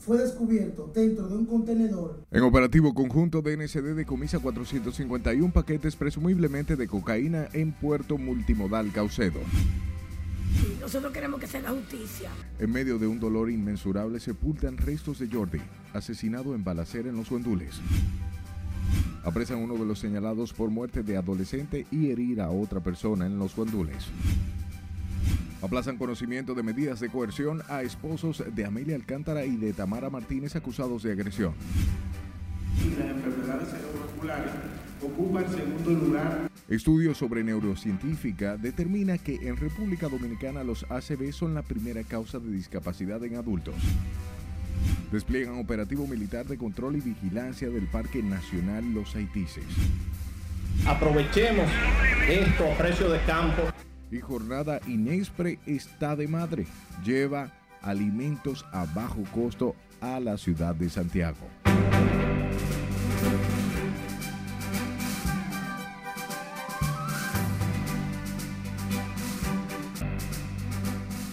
fue 0.00 0.16
descubierto 0.16 0.90
dentro 0.94 1.28
de 1.28 1.36
un 1.36 1.46
contenedor. 1.46 2.24
En 2.30 2.42
operativo 2.42 2.94
conjunto, 2.94 3.42
DNCD 3.42 3.94
decomisa 3.94 4.38
451 4.38 5.52
paquetes 5.52 5.94
presumiblemente 5.94 6.74
de 6.76 6.88
cocaína 6.88 7.48
en 7.52 7.72
puerto 7.72 8.16
multimodal 8.16 8.90
Caucedo. 8.92 9.40
nosotros 10.80 11.12
queremos 11.12 11.38
que 11.38 11.46
se 11.46 11.58
haga 11.58 11.70
justicia. 11.70 12.30
En 12.58 12.72
medio 12.72 12.98
de 12.98 13.06
un 13.06 13.20
dolor 13.20 13.50
inmensurable 13.50 14.20
sepultan 14.20 14.78
restos 14.78 15.18
de 15.18 15.28
Jordi, 15.28 15.60
asesinado 15.92 16.54
en 16.54 16.64
balacera 16.64 17.10
en 17.10 17.16
los 17.16 17.28
Guandules. 17.28 17.78
Apresan 19.22 19.58
uno 19.58 19.74
de 19.74 19.84
los 19.84 19.98
señalados 19.98 20.54
por 20.54 20.70
muerte 20.70 21.02
de 21.02 21.18
adolescente 21.18 21.86
y 21.90 22.10
herir 22.10 22.40
a 22.40 22.50
otra 22.50 22.80
persona 22.80 23.26
en 23.26 23.38
los 23.38 23.54
Guandules. 23.54 24.06
Aplazan 25.62 25.98
conocimiento 25.98 26.54
de 26.54 26.62
medidas 26.62 27.00
de 27.00 27.10
coerción 27.10 27.62
a 27.68 27.82
esposos 27.82 28.42
de 28.54 28.64
Amelia 28.64 28.96
Alcántara 28.96 29.44
y 29.44 29.56
de 29.56 29.74
Tamara 29.74 30.08
Martínez 30.08 30.56
acusados 30.56 31.02
de 31.02 31.12
agresión. 31.12 31.52
Las 32.98 33.10
enfermedades 33.10 33.68
cerebrovasculares 33.68 34.52
ocupa 35.02 35.40
el 35.40 35.48
segundo 35.48 35.90
lugar. 35.90 36.50
Estudio 36.68 37.14
sobre 37.14 37.44
neurocientífica 37.44 38.56
determina 38.56 39.18
que 39.18 39.34
en 39.34 39.58
República 39.58 40.08
Dominicana 40.08 40.64
los 40.64 40.86
ACV 40.88 41.32
son 41.32 41.54
la 41.54 41.62
primera 41.62 42.04
causa 42.04 42.38
de 42.38 42.50
discapacidad 42.50 43.22
en 43.24 43.36
adultos. 43.36 43.74
Despliegan 45.12 45.58
operativo 45.58 46.06
militar 46.06 46.46
de 46.46 46.56
control 46.56 46.96
y 46.96 47.00
vigilancia 47.00 47.68
del 47.68 47.86
Parque 47.86 48.22
Nacional 48.22 48.94
Los 48.94 49.14
Haitises. 49.14 49.64
Aprovechemos 50.86 51.66
esto 52.28 52.72
a 52.72 52.78
precio 52.78 53.10
de 53.10 53.20
campo 53.24 53.64
y 54.10 54.20
jornada 54.20 54.80
Inespre 54.86 55.58
está 55.66 56.16
de 56.16 56.28
madre. 56.28 56.66
Lleva 57.04 57.52
alimentos 57.82 58.64
a 58.72 58.84
bajo 58.86 59.22
costo 59.32 59.74
a 60.00 60.20
la 60.20 60.36
ciudad 60.36 60.74
de 60.74 60.90
Santiago. 60.90 61.46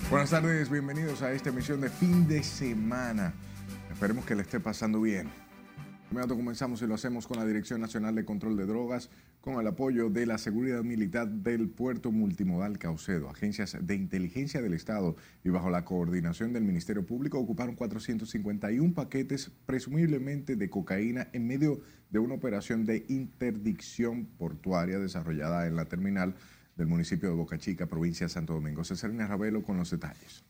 Buenas 0.10 0.30
tardes, 0.30 0.70
bienvenidos 0.70 1.22
a 1.22 1.34
esta 1.34 1.50
emisión 1.50 1.82
de 1.82 1.90
fin 1.90 2.28
de 2.28 2.42
semana. 2.42 3.34
Esperemos 3.92 4.26
que 4.26 4.36
le 4.36 4.44
esté 4.44 4.60
pasando 4.60 5.02
bien. 5.02 5.30
Primero 6.10 6.38
comenzamos 6.38 6.82
y 6.82 6.88
lo 6.88 6.96
hacemos 6.96 7.28
con 7.28 7.38
la 7.38 7.46
Dirección 7.46 7.82
Nacional 7.82 8.16
de 8.16 8.24
Control 8.24 8.56
de 8.56 8.66
Drogas, 8.66 9.10
con 9.42 9.60
el 9.60 9.68
apoyo 9.68 10.10
de 10.10 10.26
la 10.26 10.38
Seguridad 10.38 10.82
Militar 10.82 11.28
del 11.28 11.68
Puerto 11.68 12.14
Multimodal 12.14 12.80
Caucedo. 12.80 13.30
Agencias 13.30 13.76
de 13.82 13.96
inteligencia 13.96 14.62
del 14.62 14.74
Estado 14.74 15.18
y 15.44 15.50
bajo 15.50 15.70
la 15.70 15.84
coordinación 15.84 16.54
del 16.54 16.64
Ministerio 16.64 17.06
Público 17.06 17.38
ocuparon 17.38 17.76
451 17.76 18.94
paquetes 18.94 19.52
presumiblemente 19.66 20.56
de 20.56 20.70
cocaína 20.70 21.28
en 21.34 21.46
medio 21.46 21.82
de 22.10 22.20
una 22.20 22.36
operación 22.36 22.86
de 22.86 23.06
interdicción 23.10 24.28
portuaria 24.38 25.00
desarrollada 25.00 25.68
en 25.68 25.76
la 25.76 25.86
terminal 25.86 26.36
del 26.78 26.88
municipio 26.88 27.28
de 27.28 27.36
Boca 27.36 27.58
Chica, 27.58 27.88
provincia 27.88 28.28
de 28.28 28.30
Santo 28.30 28.54
Domingo. 28.54 28.86
Cesarina 28.86 29.28
Ravelo 29.28 29.62
con 29.62 29.76
los 29.76 29.92
detalles. 29.92 30.46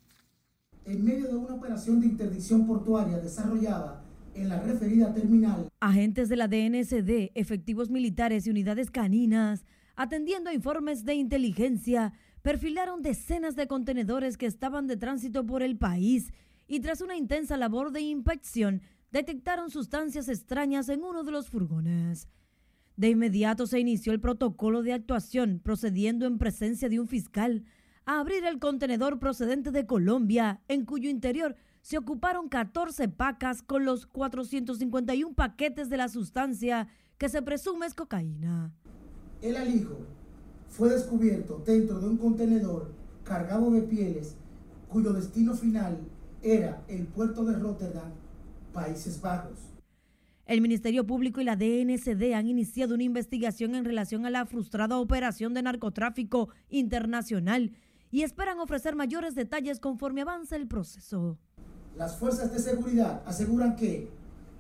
En 0.86 1.04
medio 1.04 1.28
de 1.28 1.36
una 1.36 1.56
operación 1.56 2.00
de 2.00 2.06
interdicción 2.06 2.68
portuaria 2.68 3.18
desarrollada 3.18 4.04
en 4.38 4.50
la 4.50 4.60
referida 4.60 5.14
terminal. 5.14 5.70
Agentes 5.80 6.30
de 6.30 6.36
la 6.36 6.48
DNSD, 6.48 7.32
efectivos 7.34 7.90
militares 7.90 8.46
y 8.46 8.50
unidades 8.50 8.92
caninas, 8.92 9.66
atendiendo 9.96 10.50
a 10.50 10.54
informes 10.54 11.06
de 11.06 11.16
inteligencia, 11.16 12.14
perfilaron 12.44 13.02
decenas 13.02 13.56
de 13.56 13.68
contenedores 13.68 14.38
que 14.38 14.46
estaban 14.46 14.88
de 14.88 14.98
tránsito 14.98 15.46
por 15.46 15.64
el 15.64 15.78
país 15.78 16.32
y 16.68 16.80
tras 16.82 17.02
una 17.02 17.18
intensa 17.18 17.58
labor 17.58 17.92
de 17.92 18.02
inspección 18.02 18.82
detectaron 19.12 19.72
sustancias 19.72 20.30
extrañas 20.30 20.90
en 20.90 21.04
uno 21.04 21.24
de 21.24 21.32
los 21.32 21.50
furgones. 21.50 22.28
De 22.96 23.10
inmediato 23.10 23.68
se 23.68 23.80
inició 23.80 24.12
el 24.12 24.20
protocolo 24.20 24.84
de 24.84 24.94
actuación, 24.94 25.60
procediendo 25.64 26.26
en 26.26 26.38
presencia 26.38 26.90
de 26.90 27.00
un 27.00 27.08
fiscal 27.08 27.64
a 28.06 28.20
abrir 28.20 28.46
el 28.46 28.60
contenedor 28.60 29.20
procedente 29.20 29.72
de 29.72 29.86
Colombia, 29.86 30.62
en 30.68 30.86
cuyo 30.86 31.10
interior 31.10 31.56
se 31.88 31.98
ocuparon 31.98 32.50
14 32.50 33.08
pacas 33.08 33.62
con 33.62 33.86
los 33.86 34.06
451 34.08 35.34
paquetes 35.34 35.88
de 35.90 35.96
la 35.96 36.10
sustancia 36.10 36.90
que 37.18 37.30
se 37.30 37.42
presume 37.42 37.86
es 37.86 37.94
cocaína. 37.94 38.74
El 39.42 39.56
alijo 39.56 39.98
fue 40.68 40.90
descubierto 40.90 41.64
dentro 41.66 42.02
de 42.02 42.10
un 42.10 42.18
contenedor 42.18 42.92
cargado 43.24 43.72
de 43.72 43.84
pieles 43.84 44.36
cuyo 44.90 45.14
destino 45.14 45.54
final 45.54 45.98
era 46.44 46.84
el 46.90 47.08
puerto 47.08 47.46
de 47.46 47.58
Rotterdam, 47.58 48.12
Países 48.74 49.22
Bajos. 49.22 49.58
El 50.46 50.60
Ministerio 50.60 51.08
Público 51.08 51.40
y 51.40 51.46
la 51.46 51.56
DNCD 51.56 52.34
han 52.34 52.48
iniciado 52.48 52.96
una 52.96 53.04
investigación 53.04 53.76
en 53.76 53.86
relación 53.86 54.26
a 54.26 54.30
la 54.30 54.46
frustrada 54.46 54.98
operación 54.98 55.54
de 55.54 55.62
narcotráfico 55.62 56.50
internacional 56.68 57.72
y 58.12 58.24
esperan 58.24 58.60
ofrecer 58.60 58.98
mayores 58.98 59.36
detalles 59.36 59.80
conforme 59.80 60.24
avance 60.24 60.54
el 60.54 60.68
proceso. 60.68 61.40
Las 61.98 62.16
fuerzas 62.18 62.54
de 62.54 62.60
seguridad 62.60 63.24
aseguran 63.26 63.76
que 63.76 64.10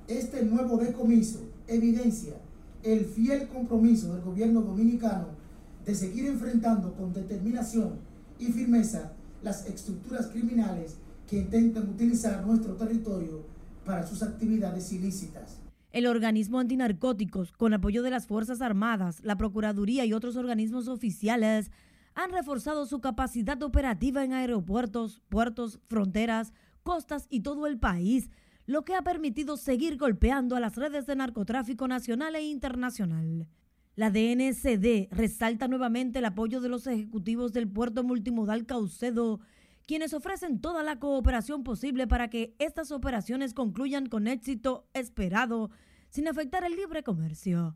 este 0.07 0.43
nuevo 0.43 0.77
decomiso 0.77 1.39
evidencia 1.67 2.33
el 2.83 3.05
fiel 3.05 3.47
compromiso 3.47 4.13
del 4.13 4.23
gobierno 4.23 4.61
dominicano 4.61 5.27
de 5.85 5.93
seguir 5.93 6.25
enfrentando 6.25 6.93
con 6.93 7.13
determinación 7.13 7.99
y 8.39 8.47
firmeza 8.47 9.13
las 9.43 9.67
estructuras 9.67 10.27
criminales 10.27 10.95
que 11.29 11.37
intentan 11.37 11.89
utilizar 11.89 12.45
nuestro 12.45 12.73
territorio 12.73 13.43
para 13.85 14.05
sus 14.05 14.23
actividades 14.23 14.91
ilícitas. 14.91 15.57
El 15.91 16.07
organismo 16.07 16.59
antinarcóticos, 16.59 17.51
con 17.51 17.73
apoyo 17.73 18.01
de 18.01 18.09
las 18.09 18.25
Fuerzas 18.27 18.61
Armadas, 18.61 19.19
la 19.23 19.37
Procuraduría 19.37 20.05
y 20.05 20.13
otros 20.13 20.35
organismos 20.37 20.87
oficiales, 20.87 21.71
han 22.15 22.31
reforzado 22.31 22.85
su 22.87 22.99
capacidad 22.99 23.61
operativa 23.61 24.23
en 24.23 24.33
aeropuertos, 24.33 25.21
puertos, 25.29 25.79
fronteras, 25.87 26.51
costas 26.87 27.27
y 27.29 27.41
todo 27.41 27.67
el 27.67 27.77
país, 27.79 28.29
lo 28.65 28.85
que 28.85 28.95
ha 28.95 29.01
permitido 29.01 29.57
seguir 29.57 29.97
golpeando 29.97 30.55
a 30.55 30.61
las 30.61 30.77
redes 30.77 31.05
de 31.05 31.17
narcotráfico 31.17 31.85
nacional 31.85 32.33
e 32.37 32.43
internacional. 32.43 33.49
La 33.97 34.09
DNCD 34.09 35.09
resalta 35.11 35.67
nuevamente 35.67 36.19
el 36.19 36.25
apoyo 36.25 36.61
de 36.61 36.69
los 36.69 36.87
ejecutivos 36.87 37.51
del 37.51 37.67
puerto 37.67 38.05
multimodal 38.05 38.65
Caucedo, 38.65 39.41
quienes 39.85 40.13
ofrecen 40.13 40.61
toda 40.61 40.81
la 40.81 40.97
cooperación 40.97 41.65
posible 41.65 42.07
para 42.07 42.29
que 42.29 42.55
estas 42.57 42.93
operaciones 42.93 43.53
concluyan 43.53 44.05
con 44.05 44.25
éxito 44.25 44.87
esperado, 44.93 45.71
sin 46.07 46.29
afectar 46.29 46.63
el 46.63 46.77
libre 46.77 47.03
comercio. 47.03 47.75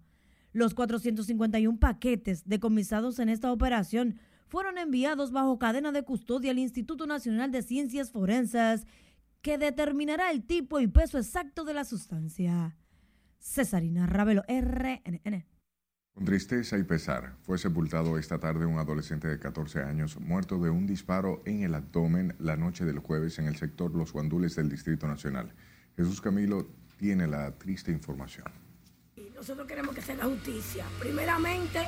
Los 0.53 0.73
451 0.73 1.79
paquetes 1.79 2.47
decomisados 2.47 3.19
en 3.19 3.27
esta 3.27 3.51
operación 3.51 4.21
fueron 4.51 4.77
enviados 4.77 5.31
bajo 5.31 5.57
cadena 5.57 5.93
de 5.93 6.03
custodia 6.03 6.51
al 6.51 6.59
Instituto 6.59 7.07
Nacional 7.07 7.51
de 7.51 7.61
Ciencias 7.61 8.11
Forenses, 8.11 8.85
que 9.41 9.57
determinará 9.57 10.29
el 10.29 10.45
tipo 10.45 10.81
y 10.81 10.87
peso 10.87 11.17
exacto 11.17 11.63
de 11.63 11.73
la 11.73 11.85
sustancia. 11.85 12.75
Cesarina 13.39 14.07
Ravelo, 14.07 14.43
RNN. 14.49 15.45
Con 16.13 16.25
tristeza 16.25 16.77
y 16.77 16.83
pesar, 16.83 17.37
fue 17.43 17.57
sepultado 17.57 18.17
esta 18.17 18.39
tarde 18.39 18.65
un 18.65 18.77
adolescente 18.77 19.29
de 19.29 19.39
14 19.39 19.83
años 19.83 20.19
muerto 20.19 20.59
de 20.59 20.69
un 20.69 20.85
disparo 20.85 21.41
en 21.45 21.63
el 21.63 21.73
abdomen 21.73 22.35
la 22.37 22.57
noche 22.57 22.83
del 22.83 22.99
jueves 22.99 23.39
en 23.39 23.45
el 23.45 23.55
sector 23.55 23.95
Los 23.95 24.11
Guandules 24.11 24.57
del 24.57 24.67
Distrito 24.67 25.07
Nacional. 25.07 25.53
Jesús 25.95 26.19
Camilo 26.19 26.67
tiene 26.97 27.25
la 27.25 27.57
triste 27.57 27.93
información. 27.93 28.47
Nosotros 29.33 29.65
queremos 29.65 29.95
que 29.95 30.01
se 30.01 30.11
haga 30.11 30.25
justicia. 30.25 30.85
Primeramente, 30.99 31.87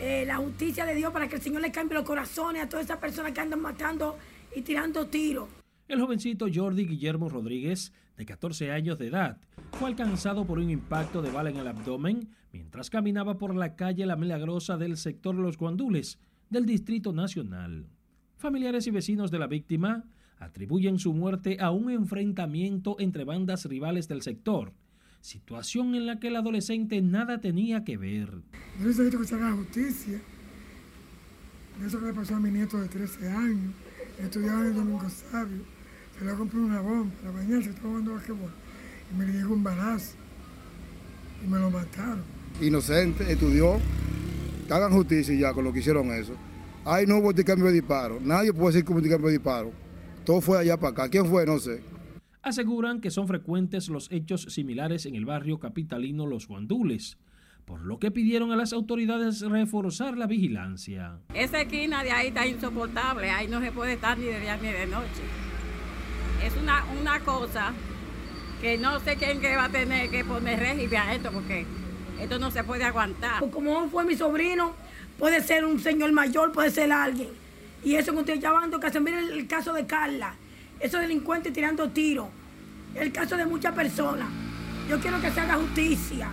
eh, 0.00 0.24
la 0.26 0.36
justicia 0.36 0.84
de 0.84 0.94
Dios 0.94 1.12
para 1.12 1.28
que 1.28 1.36
el 1.36 1.42
Señor 1.42 1.62
le 1.62 1.72
cambie 1.72 1.94
los 1.94 2.04
corazones 2.04 2.62
a 2.62 2.68
todas 2.68 2.84
esas 2.84 2.98
personas 2.98 3.32
que 3.32 3.40
andan 3.40 3.60
matando 3.60 4.16
y 4.54 4.62
tirando 4.62 5.06
tiros. 5.06 5.48
El 5.88 6.00
jovencito 6.00 6.46
Jordi 6.52 6.86
Guillermo 6.86 7.28
Rodríguez, 7.28 7.92
de 8.16 8.26
14 8.26 8.70
años 8.70 8.98
de 8.98 9.08
edad, 9.08 9.38
fue 9.72 9.88
alcanzado 9.88 10.44
por 10.44 10.58
un 10.58 10.70
impacto 10.70 11.22
de 11.22 11.30
bala 11.30 11.50
en 11.50 11.56
el 11.56 11.66
abdomen 11.66 12.28
mientras 12.52 12.90
caminaba 12.90 13.38
por 13.38 13.54
la 13.54 13.74
calle 13.74 14.06
La 14.06 14.16
Milagrosa 14.16 14.76
del 14.76 14.96
sector 14.96 15.34
Los 15.34 15.56
Guandules 15.56 16.18
del 16.50 16.66
Distrito 16.66 17.12
Nacional. 17.12 17.86
Familiares 18.36 18.86
y 18.86 18.90
vecinos 18.90 19.30
de 19.30 19.38
la 19.38 19.46
víctima 19.46 20.04
atribuyen 20.38 20.98
su 20.98 21.12
muerte 21.12 21.56
a 21.60 21.70
un 21.70 21.90
enfrentamiento 21.90 22.96
entre 23.00 23.24
bandas 23.24 23.64
rivales 23.64 24.08
del 24.08 24.22
sector 24.22 24.72
situación 25.20 25.94
en 25.94 26.06
la 26.06 26.18
que 26.18 26.28
el 26.28 26.36
adolescente 26.36 27.00
nada 27.02 27.40
tenía 27.40 27.84
que 27.84 27.96
ver. 27.96 28.30
Yo 28.80 28.86
necesito 28.86 29.20
que 29.20 29.26
se 29.26 29.34
haga 29.34 29.52
justicia. 29.52 30.20
Eso 31.84 32.00
que 32.00 32.06
le 32.06 32.12
pasó 32.12 32.34
a 32.34 32.40
mi 32.40 32.50
nieto 32.50 32.80
de 32.80 32.88
13 32.88 33.28
años, 33.28 33.72
estudiaba 34.18 34.60
en 34.62 34.66
el 34.66 34.74
Domingo 34.74 35.08
Sabio, 35.08 35.62
se 36.18 36.24
le 36.24 36.34
compró 36.34 36.60
una 36.60 36.80
bomba 36.80 37.14
para 37.20 37.30
bañarse, 37.30 37.70
estaba 37.70 37.90
jugando 37.90 38.14
basquetbol, 38.14 38.50
y 39.12 39.16
me 39.16 39.26
le 39.26 39.32
llegó 39.34 39.54
un 39.54 39.62
balazo, 39.62 40.16
y 41.44 41.46
me 41.48 41.58
lo 41.58 41.70
mataron. 41.70 42.22
Inocente, 42.60 43.30
estudió, 43.30 43.78
que 44.66 44.74
hagan 44.74 44.92
justicia 44.92 45.34
ya 45.36 45.52
con 45.52 45.62
lo 45.62 45.72
que 45.72 45.78
hicieron 45.78 46.10
eso. 46.10 46.34
Ahí 46.84 47.06
no 47.06 47.18
hubo 47.18 47.32
cambio 47.44 47.66
de 47.66 47.74
disparo, 47.74 48.18
nadie 48.20 48.52
puede 48.52 48.72
decir 48.72 48.84
que 48.84 48.92
hubo 48.92 49.00
cambio 49.00 49.28
de 49.28 49.34
disparo. 49.34 49.70
Todo 50.24 50.40
fue 50.40 50.58
allá 50.58 50.76
para 50.76 50.90
acá. 50.90 51.08
¿Quién 51.08 51.26
fue? 51.26 51.46
No 51.46 51.58
sé. 51.58 51.80
Aseguran 52.48 53.00
que 53.00 53.10
son 53.10 53.28
frecuentes 53.28 53.88
los 53.88 54.10
hechos 54.10 54.42
similares 54.42 55.06
en 55.06 55.14
el 55.14 55.24
barrio 55.24 55.58
capitalino 55.58 56.26
Los 56.26 56.48
Guandules, 56.48 57.18
por 57.64 57.80
lo 57.82 57.98
que 57.98 58.10
pidieron 58.10 58.50
a 58.50 58.56
las 58.56 58.72
autoridades 58.72 59.40
reforzar 59.42 60.16
la 60.16 60.26
vigilancia. 60.26 61.18
Esa 61.34 61.60
esquina 61.60 62.02
de 62.02 62.10
ahí 62.10 62.28
está 62.28 62.46
insoportable, 62.46 63.30
ahí 63.30 63.46
no 63.46 63.60
se 63.60 63.72
puede 63.72 63.92
estar 63.94 64.18
ni 64.18 64.24
de 64.24 64.40
día 64.40 64.56
ni 64.56 64.68
de 64.68 64.86
noche. 64.86 65.22
Es 66.44 66.56
una, 66.56 66.84
una 67.00 67.20
cosa 67.20 67.72
que 68.60 68.78
no 68.78 68.98
sé 69.00 69.16
quién 69.16 69.40
que 69.40 69.54
va 69.54 69.64
a 69.64 69.68
tener 69.68 70.10
que 70.10 70.24
poner 70.24 70.58
régimen 70.58 71.00
a 71.00 71.14
esto 71.14 71.30
porque 71.32 71.66
esto 72.20 72.38
no 72.38 72.50
se 72.50 72.64
puede 72.64 72.84
aguantar. 72.84 73.48
Como 73.50 73.88
fue 73.88 74.04
mi 74.04 74.16
sobrino, 74.16 74.74
puede 75.18 75.42
ser 75.42 75.64
un 75.64 75.78
señor 75.78 76.12
mayor, 76.12 76.52
puede 76.52 76.70
ser 76.70 76.90
alguien. 76.90 77.28
Y 77.84 77.94
eso 77.94 78.12
que 78.12 78.20
estoy 78.20 78.40
llamando, 78.40 78.80
que 78.80 78.90
se 78.90 79.00
mire 79.00 79.18
el, 79.18 79.46
caso 79.46 79.72
de 79.72 79.86
Carla, 79.86 80.34
esos 80.80 81.00
delincuentes 81.00 81.52
tirando 81.52 81.88
tiros, 81.90 82.28
el 82.94 83.12
caso 83.12 83.36
de 83.36 83.46
muchas 83.46 83.74
personas. 83.74 84.28
Yo 84.88 84.98
quiero 85.00 85.20
que 85.20 85.30
se 85.30 85.40
haga 85.40 85.54
justicia 85.54 86.30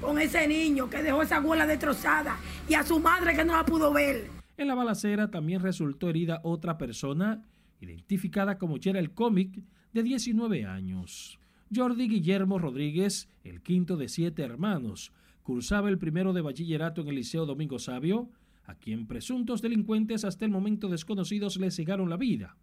con 0.00 0.18
ese 0.18 0.46
niño 0.46 0.90
que 0.90 1.02
dejó 1.02 1.22
esa 1.22 1.36
abuela 1.36 1.66
destrozada 1.66 2.36
y 2.68 2.74
a 2.74 2.82
su 2.82 2.98
madre 2.98 3.34
que 3.34 3.44
no 3.44 3.54
la 3.54 3.64
pudo 3.64 3.92
ver. 3.92 4.28
En 4.56 4.68
la 4.68 4.74
balacera 4.74 5.30
también 5.30 5.62
resultó 5.62 6.10
herida 6.10 6.40
otra 6.44 6.76
persona, 6.76 7.42
identificada 7.80 8.58
como 8.58 8.76
el 8.82 9.12
Cómic, 9.12 9.62
de 9.92 10.02
19 10.02 10.66
años. 10.66 11.38
Jordi 11.74 12.08
Guillermo 12.08 12.58
Rodríguez, 12.58 13.28
el 13.44 13.62
quinto 13.62 13.96
de 13.96 14.08
siete 14.08 14.42
hermanos, 14.42 15.12
cursaba 15.42 15.88
el 15.88 15.98
primero 15.98 16.32
de 16.32 16.42
bachillerato 16.42 17.00
en 17.00 17.08
el 17.08 17.14
Liceo 17.16 17.46
Domingo 17.46 17.78
Sabio, 17.78 18.30
a 18.64 18.74
quien 18.74 19.06
presuntos 19.06 19.62
delincuentes 19.62 20.24
hasta 20.24 20.44
el 20.44 20.50
momento 20.50 20.88
desconocidos 20.88 21.56
le 21.56 21.70
cegaron 21.70 22.10
la 22.10 22.16
vida, 22.16 22.56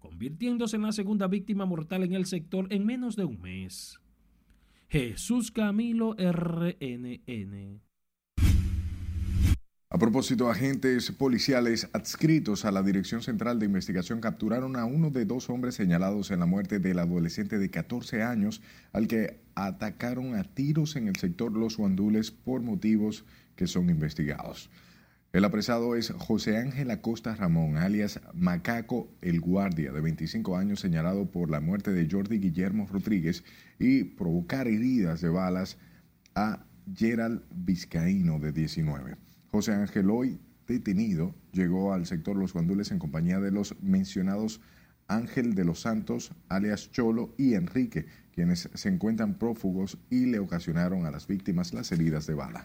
convirtiéndose 0.00 0.76
en 0.76 0.82
la 0.82 0.92
segunda 0.92 1.28
víctima 1.28 1.66
mortal 1.66 2.02
en 2.02 2.14
el 2.14 2.26
sector 2.26 2.66
en 2.70 2.84
menos 2.84 3.14
de 3.14 3.24
un 3.24 3.40
mes. 3.40 4.00
Jesús 4.88 5.52
Camilo 5.52 6.16
RNN. 6.18 7.80
A 9.92 9.98
propósito, 9.98 10.48
agentes 10.48 11.10
policiales 11.10 11.88
adscritos 11.92 12.64
a 12.64 12.70
la 12.70 12.82
Dirección 12.82 13.22
Central 13.22 13.58
de 13.58 13.66
Investigación 13.66 14.20
capturaron 14.20 14.76
a 14.76 14.84
uno 14.84 15.10
de 15.10 15.24
dos 15.24 15.50
hombres 15.50 15.74
señalados 15.74 16.30
en 16.30 16.38
la 16.38 16.46
muerte 16.46 16.78
del 16.78 17.00
adolescente 17.00 17.58
de 17.58 17.70
14 17.70 18.22
años 18.22 18.62
al 18.92 19.08
que 19.08 19.40
atacaron 19.56 20.36
a 20.36 20.44
tiros 20.44 20.94
en 20.94 21.08
el 21.08 21.16
sector 21.16 21.52
Los 21.52 21.76
Guandules 21.76 22.30
por 22.30 22.62
motivos 22.62 23.24
que 23.56 23.66
son 23.66 23.90
investigados. 23.90 24.70
El 25.32 25.44
apresado 25.44 25.94
es 25.94 26.10
José 26.10 26.56
Ángel 26.56 26.90
Acosta 26.90 27.36
Ramón, 27.36 27.76
alias 27.76 28.20
Macaco 28.34 29.08
el 29.20 29.40
Guardia, 29.40 29.92
de 29.92 30.00
25 30.00 30.56
años, 30.56 30.80
señalado 30.80 31.30
por 31.30 31.50
la 31.50 31.60
muerte 31.60 31.92
de 31.92 32.08
Jordi 32.10 32.40
Guillermo 32.40 32.88
Rodríguez 32.90 33.44
y 33.78 34.02
provocar 34.02 34.66
heridas 34.66 35.20
de 35.20 35.28
balas 35.28 35.78
a 36.34 36.66
Gerald 36.92 37.42
Vizcaíno, 37.54 38.40
de 38.40 38.50
19. 38.50 39.16
José 39.52 39.72
Ángel, 39.72 40.10
hoy 40.10 40.40
detenido, 40.66 41.32
llegó 41.52 41.92
al 41.92 42.06
sector 42.06 42.34
Los 42.34 42.52
Guandules 42.52 42.90
en 42.90 42.98
compañía 42.98 43.38
de 43.38 43.52
los 43.52 43.80
mencionados 43.80 44.60
Ángel 45.06 45.54
de 45.54 45.64
los 45.64 45.80
Santos, 45.82 46.32
alias 46.48 46.90
Cholo, 46.90 47.36
y 47.38 47.54
Enrique, 47.54 48.06
quienes 48.34 48.68
se 48.74 48.88
encuentran 48.88 49.38
prófugos 49.38 49.96
y 50.10 50.26
le 50.26 50.40
ocasionaron 50.40 51.06
a 51.06 51.12
las 51.12 51.28
víctimas 51.28 51.72
las 51.72 51.92
heridas 51.92 52.26
de 52.26 52.34
bala. 52.34 52.64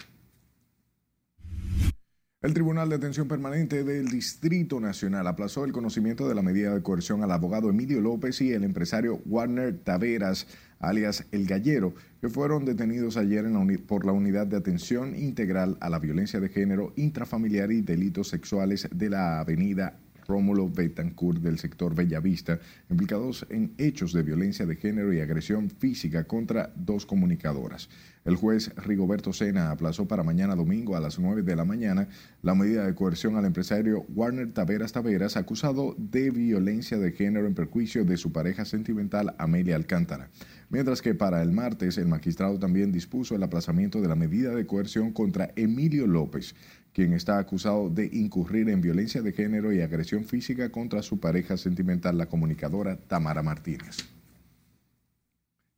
El 2.45 2.53
Tribunal 2.53 2.89
de 2.89 2.97
Atención 2.97 3.27
Permanente 3.27 3.83
del 3.83 4.07
Distrito 4.07 4.79
Nacional 4.79 5.25
aplazó 5.25 5.65
el 5.65 5.71
conocimiento 5.71 6.27
de 6.27 6.35
la 6.35 6.43
medida 6.43 6.75
de 6.75 6.83
coerción 6.83 7.23
al 7.23 7.31
abogado 7.31 7.71
Emilio 7.71 7.99
López 8.01 8.39
y 8.39 8.51
el 8.51 8.63
empresario 8.63 9.19
Warner 9.25 9.79
Taveras, 9.79 10.45
alias 10.79 11.25
El 11.31 11.47
Gallero, 11.47 11.95
que 12.21 12.29
fueron 12.29 12.63
detenidos 12.63 13.17
ayer 13.17 13.47
por 13.87 14.05
la 14.05 14.11
Unidad 14.11 14.45
de 14.45 14.57
Atención 14.57 15.15
Integral 15.15 15.75
a 15.81 15.89
la 15.89 15.97
Violencia 15.97 16.39
de 16.39 16.49
Género, 16.49 16.93
Intrafamiliar 16.97 17.71
y 17.71 17.81
Delitos 17.81 18.27
Sexuales 18.27 18.87
de 18.91 19.09
la 19.09 19.39
Avenida 19.39 19.97
Rómulo 20.27 20.69
Betancourt 20.69 21.41
del 21.41 21.59
sector 21.59 21.95
Bellavista, 21.95 22.59
implicados 22.89 23.45
en 23.49 23.73
hechos 23.77 24.13
de 24.13 24.23
violencia 24.23 24.65
de 24.65 24.75
género 24.75 25.13
y 25.13 25.19
agresión 25.19 25.69
física 25.69 26.25
contra 26.25 26.71
dos 26.75 27.05
comunicadoras. 27.05 27.89
El 28.25 28.35
juez 28.35 28.73
Rigoberto 28.75 29.33
Sena 29.33 29.69
aplazó 29.69 30.07
para 30.07 30.23
mañana 30.23 30.55
domingo 30.55 30.95
a 30.95 30.99
las 30.99 31.19
9 31.19 31.43
de 31.43 31.55
la 31.55 31.63
mañana 31.63 32.07
la 32.41 32.55
medida 32.55 32.85
de 32.85 32.95
coerción 32.95 33.35
al 33.35 33.45
empresario 33.45 34.05
Warner 34.15 34.51
Taveras 34.51 34.93
Taveras, 34.93 35.37
acusado 35.37 35.95
de 35.97 36.31
violencia 36.31 36.97
de 36.97 37.11
género 37.11 37.45
en 37.45 37.53
perjuicio 37.53 38.03
de 38.03 38.17
su 38.17 38.31
pareja 38.31 38.65
sentimental 38.65 39.35
Amelia 39.37 39.75
Alcántara. 39.75 40.31
Mientras 40.69 41.03
que 41.03 41.13
para 41.13 41.43
el 41.43 41.51
martes 41.51 41.99
el 41.99 42.07
magistrado 42.07 42.57
también 42.57 42.91
dispuso 42.91 43.35
el 43.35 43.43
aplazamiento 43.43 44.01
de 44.01 44.07
la 44.07 44.15
medida 44.15 44.55
de 44.55 44.65
coerción 44.65 45.13
contra 45.13 45.51
Emilio 45.55 46.07
López, 46.07 46.55
quien 46.95 47.11
está 47.11 47.39
acusado 47.39 47.89
de 47.89 48.09
incurrir 48.13 48.69
en 48.69 48.79
violencia 48.79 49.21
de 49.21 49.33
género 49.33 49.73
y 49.73 49.81
agresión 49.81 50.23
física 50.23 50.71
contra 50.71 51.01
su 51.01 51.19
pareja 51.19 51.57
sentimental, 51.57 52.17
la 52.17 52.27
comunicadora 52.27 52.95
Tamara 52.95 53.43
Martínez. 53.43 53.97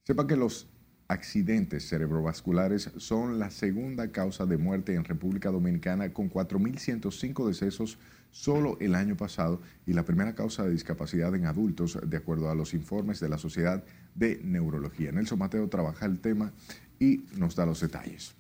Sepa 0.04 0.28
que 0.28 0.36
los 0.36 0.68
accidentes 1.08 1.90
cerebrovasculares 1.90 2.92
son 2.98 3.40
la 3.40 3.50
segunda 3.50 4.12
causa 4.12 4.46
de 4.46 4.60
muerte 4.60 4.94
en 4.94 5.06
República 5.06 5.50
Dominicana 5.50 6.14
con 6.14 6.30
4.105 6.30 7.48
decesos 7.48 7.98
solo 8.30 8.78
el 8.80 8.94
año 8.94 9.18
pasado 9.18 9.60
y 9.88 9.94
la 9.94 10.06
primera 10.06 10.36
causa 10.36 10.66
de 10.66 10.72
discapacidad 10.72 11.34
en 11.34 11.48
adultos 11.48 11.98
de 12.06 12.18
acuerdo 12.18 12.52
a 12.52 12.56
los 12.56 12.76
informes 12.76 13.20
de 13.20 13.30
la 13.30 13.40
Sociedad 13.40 13.84
de 14.14 14.40
Neurología. 14.44 15.12
Nelson 15.12 15.40
Mateo 15.40 15.68
trabaja 15.68 16.06
el 16.06 16.20
tema 16.20 16.54
y 17.00 17.26
nos 17.36 17.56
da 17.56 17.66
los 17.66 17.82
detalles. 17.82 18.36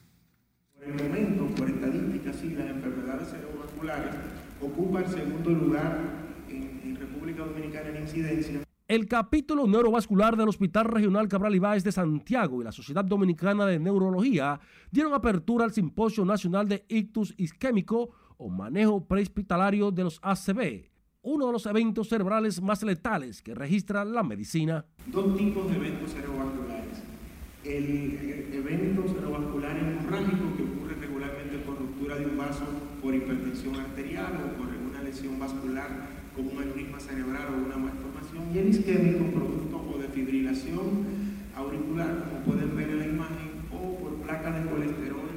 El 0.88 0.94
momento, 1.04 1.48
por 1.56 1.70
estadísticas, 1.70 2.36
sí, 2.38 2.56
las 2.56 2.70
enfermedades 2.70 3.30
cerebrovasculares 3.30 4.16
ocupan 4.62 5.08
segundo 5.08 5.50
lugar 5.50 6.00
en, 6.50 6.82
en 6.84 6.96
República 6.96 7.44
Dominicana 7.44 7.90
en 7.90 8.04
incidencia 8.04 8.62
el 8.88 9.06
capítulo 9.06 9.68
neurovascular 9.68 10.38
del 10.38 10.48
Hospital 10.48 10.86
Regional 10.86 11.28
Cabral 11.28 11.54
Ibáez 11.54 11.84
de 11.84 11.92
Santiago 11.92 12.62
y 12.62 12.64
la 12.64 12.72
Sociedad 12.72 13.04
Dominicana 13.04 13.66
de 13.66 13.80
Neurología 13.80 14.62
dieron 14.92 15.14
apertura 15.14 15.66
al 15.66 15.74
Simposio 15.74 16.24
Nacional 16.24 16.70
de 16.70 16.86
Ictus 16.88 17.34
Isquémico 17.36 18.12
o 18.38 18.50
Manejo 18.50 19.06
Prehospitalario 19.06 19.92
de 19.92 20.06
los 20.06 20.22
ACV, 20.24 20.86
uno 21.22 21.48
de 21.48 21.52
los 21.52 21.66
eventos 21.66 22.08
cerebrales 22.08 22.62
más 22.62 22.82
letales 22.82 23.42
que 23.42 23.54
registra 23.54 24.06
la 24.06 24.24
medicina. 24.24 24.86
Dos 25.08 25.36
tipos 25.36 25.70
de 25.70 25.76
eventos 25.76 26.12
cerebrovasculares. 26.12 27.04
El 27.66 28.54
evento 28.54 29.04
cerebrovascular 29.06 29.78
hemorrágico 29.78 30.47
de 32.18 32.26
un 32.26 32.38
vaso 32.38 32.66
por 33.02 33.14
hipertensión 33.14 33.76
arterial 33.76 34.34
o 34.34 34.58
por 34.58 34.68
una 34.68 35.02
lesión 35.04 35.40
vascular 35.40 36.10
como 36.36 36.52
un 36.52 36.62
aneurisma 36.62 37.00
cerebral 37.00 37.48
o 37.54 37.66
una 37.66 37.78
malformación, 37.78 38.54
y 38.54 38.58
el 38.60 38.70
isquémico 38.70 39.26
producto 39.32 39.78
o 39.94 39.98
de 39.98 40.08
fibrilación 40.10 41.06
auricular, 41.56 42.26
como 42.26 42.46
pueden 42.46 42.76
ver 42.76 42.90
en 42.90 43.00
la 43.00 43.08
imagen, 43.08 43.50
o 43.72 43.96
por 43.98 44.16
placas 44.18 44.64
de 44.64 44.70
colesterol 44.70 45.30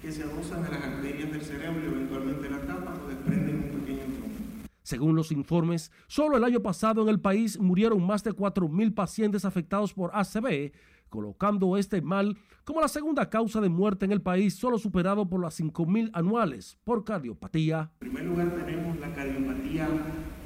que 0.00 0.10
se 0.10 0.24
adosan 0.24 0.64
a 0.64 0.70
las 0.70 0.82
arterias 0.82 1.30
del 1.30 1.42
cerebro 1.42 1.80
y 1.84 1.86
eventualmente 1.86 2.50
la 2.50 2.58
tapa 2.62 2.98
o 3.04 3.08
desprenden 3.08 3.56
un 3.56 3.80
pequeño 3.80 4.02
trombo. 4.02 4.66
Según 4.82 5.14
los 5.14 5.30
informes, 5.30 5.92
solo 6.08 6.36
el 6.36 6.44
año 6.44 6.60
pasado 6.60 7.02
en 7.02 7.08
el 7.08 7.20
país 7.20 7.58
murieron 7.60 8.04
más 8.04 8.24
de 8.24 8.32
4.000 8.32 8.94
pacientes 8.94 9.44
afectados 9.44 9.94
por 9.94 10.10
ACV, 10.12 10.72
colocando 11.12 11.76
este 11.76 12.00
mal 12.00 12.38
como 12.64 12.80
la 12.80 12.88
segunda 12.88 13.28
causa 13.28 13.60
de 13.60 13.68
muerte 13.68 14.06
en 14.06 14.12
el 14.12 14.22
país, 14.22 14.54
solo 14.54 14.78
superado 14.78 15.28
por 15.28 15.42
las 15.42 15.60
5.000 15.60 16.10
anuales 16.14 16.78
por 16.84 17.04
cardiopatía. 17.04 17.90
En 18.00 18.08
primer 18.08 18.24
lugar 18.24 18.50
tenemos 18.56 18.98
la 18.98 19.12
cardiopatía 19.12 19.88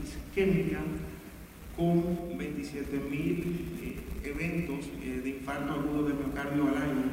isquémica 0.03 0.81
con 1.77 2.03
27.000 2.37 3.13
eh, 3.13 3.97
eventos 4.25 4.87
eh, 5.03 5.21
de 5.23 5.29
infarto 5.29 5.73
agudo 5.75 6.09
de 6.09 6.15
miocardio 6.15 6.69
al 6.69 6.77
año, 6.77 7.05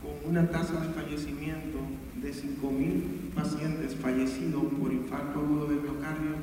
con 0.00 0.30
una 0.30 0.48
tasa 0.48 0.80
de 0.80 0.88
fallecimiento 0.94 1.78
de 2.22 2.32
5.000 2.32 3.34
pacientes 3.34 3.94
fallecidos 3.96 4.64
por 4.80 4.90
infarto 4.90 5.40
agudo 5.40 5.66
de 5.66 5.76
miocardio 5.76 6.36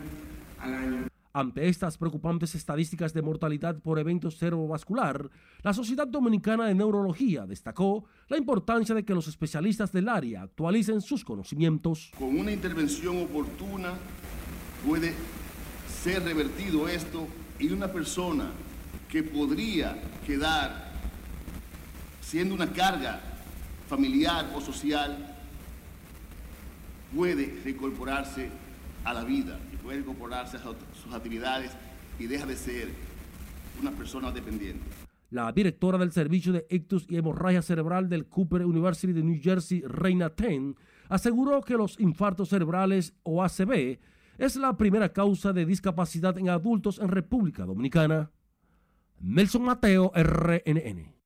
al 0.59 0.73
año. 0.73 1.16
Ante 1.37 1.69
estas 1.69 1.99
preocupantes 1.99 2.55
estadísticas 2.55 3.13
de 3.13 3.21
mortalidad 3.21 3.79
por 3.79 3.99
eventos 3.99 4.39
cerebrovascular, 4.39 5.29
la 5.61 5.71
Sociedad 5.71 6.07
Dominicana 6.07 6.65
de 6.65 6.73
Neurología 6.73 7.45
destacó 7.45 8.05
la 8.27 8.39
importancia 8.39 8.95
de 8.95 9.05
que 9.05 9.13
los 9.13 9.27
especialistas 9.27 9.91
del 9.91 10.09
área 10.09 10.41
actualicen 10.41 10.99
sus 10.99 11.23
conocimientos. 11.23 12.11
Con 12.17 12.39
una 12.39 12.51
intervención 12.51 13.21
oportuna 13.21 13.93
puede 14.83 15.13
ser 16.01 16.23
revertido 16.23 16.87
esto 16.87 17.27
y 17.59 17.69
una 17.69 17.87
persona 17.87 18.49
que 19.07 19.21
podría 19.21 19.95
quedar 20.25 20.91
siendo 22.19 22.55
una 22.55 22.73
carga 22.73 23.21
familiar 23.87 24.51
o 24.55 24.59
social 24.59 25.35
puede 27.15 27.61
reincorporarse 27.63 28.49
a 29.03 29.13
la 29.13 29.23
vida 29.23 29.59
y 29.71 29.77
puede 29.77 29.99
incorporarse 29.99 30.57
a 30.57 30.61
sus 30.61 31.13
actividades 31.13 31.71
y 32.19 32.27
deja 32.27 32.45
de 32.45 32.55
ser 32.55 32.89
una 33.81 33.91
persona 33.91 34.31
dependiente. 34.31 34.85
La 35.29 35.51
directora 35.51 35.97
del 35.97 36.11
Servicio 36.11 36.53
de 36.53 36.65
Ictus 36.69 37.05
y 37.09 37.17
Hemorragia 37.17 37.61
Cerebral 37.61 38.07
del 38.07 38.27
Cooper 38.27 38.65
University 38.65 39.11
de 39.11 39.23
New 39.23 39.39
Jersey, 39.41 39.81
Reina 39.81 40.29
Ten, 40.29 40.75
aseguró 41.09 41.61
que 41.61 41.73
los 41.73 41.99
infartos 41.99 42.49
cerebrales 42.49 43.13
o 43.23 43.43
ACV 43.43 43.99
es 44.37 44.55
la 44.55 44.77
primera 44.77 45.11
causa 45.11 45.51
de 45.51 45.65
discapacidad 45.65 46.37
en 46.37 46.49
adultos 46.49 46.99
en 46.99 47.09
República 47.09 47.65
Dominicana. 47.65 48.31
Nelson 49.19 49.63
Mateo, 49.63 50.11
RNN. 50.15 51.17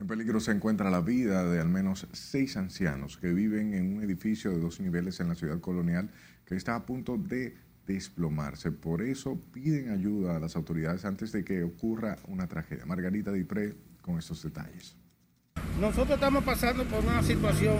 En 0.00 0.06
peligro 0.06 0.40
se 0.40 0.52
encuentra 0.52 0.90
la 0.90 1.00
vida 1.00 1.44
de 1.44 1.60
al 1.60 1.68
menos 1.68 2.06
seis 2.12 2.56
ancianos 2.56 3.16
que 3.16 3.32
viven 3.32 3.74
en 3.74 3.96
un 3.96 4.02
edificio 4.02 4.50
de 4.50 4.60
dos 4.60 4.80
niveles 4.80 5.20
en 5.20 5.28
la 5.28 5.34
ciudad 5.34 5.60
colonial 5.60 6.10
que 6.44 6.56
está 6.56 6.74
a 6.74 6.86
punto 6.86 7.16
de 7.16 7.56
desplomarse. 7.86 8.72
Por 8.72 9.02
eso 9.02 9.40
piden 9.52 9.90
ayuda 9.90 10.36
a 10.36 10.40
las 10.40 10.56
autoridades 10.56 11.04
antes 11.04 11.32
de 11.32 11.44
que 11.44 11.62
ocurra 11.62 12.16
una 12.28 12.46
tragedia. 12.46 12.86
Margarita 12.86 13.32
Dipré 13.32 13.74
con 14.02 14.18
estos 14.18 14.42
detalles. 14.42 14.96
Nosotros 15.80 16.16
estamos 16.16 16.44
pasando 16.44 16.84
por 16.84 17.04
una 17.04 17.22
situación 17.22 17.76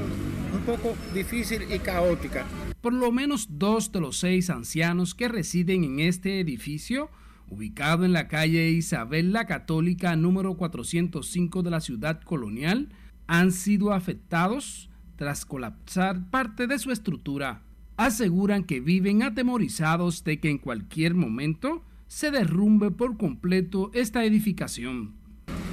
un 0.55 0.61
poco 0.61 0.95
difícil 1.13 1.63
y 1.73 1.79
caótica. 1.79 2.45
Por 2.81 2.93
lo 2.93 3.13
menos 3.13 3.47
dos 3.59 3.93
de 3.93 4.01
los 4.01 4.19
seis 4.19 4.51
ancianos 4.51 5.15
que 5.15 5.29
residen 5.29 5.85
en 5.85 6.01
este 6.01 6.41
edificio, 6.41 7.11
ubicado 7.49 8.05
en 8.05 8.13
la 8.13 8.29
calle 8.29 8.71
Isabel 8.71 9.33
la 9.33 9.47
Católica 9.47 10.17
número 10.17 10.55
405 10.55 11.63
de 11.63 11.71
la 11.71 11.81
ciudad 11.81 12.21
colonial, 12.21 12.91
han 13.27 13.53
sido 13.53 13.93
afectados 13.93 14.91
tras 15.17 15.45
colapsar 15.47 16.31
parte 16.31 16.67
de 16.67 16.79
su 16.79 16.91
estructura. 16.91 17.63
Aseguran 17.97 18.65
que 18.65 18.81
viven 18.81 19.23
atemorizados 19.23 20.25
de 20.25 20.41
que 20.41 20.51
en 20.51 20.59
cualquier 20.59 21.15
momento 21.15 21.83
se 22.09 22.31
derrumbe 22.31 22.91
por 22.91 23.17
completo 23.17 23.91
esta 23.95 24.25
edificación 24.25 25.25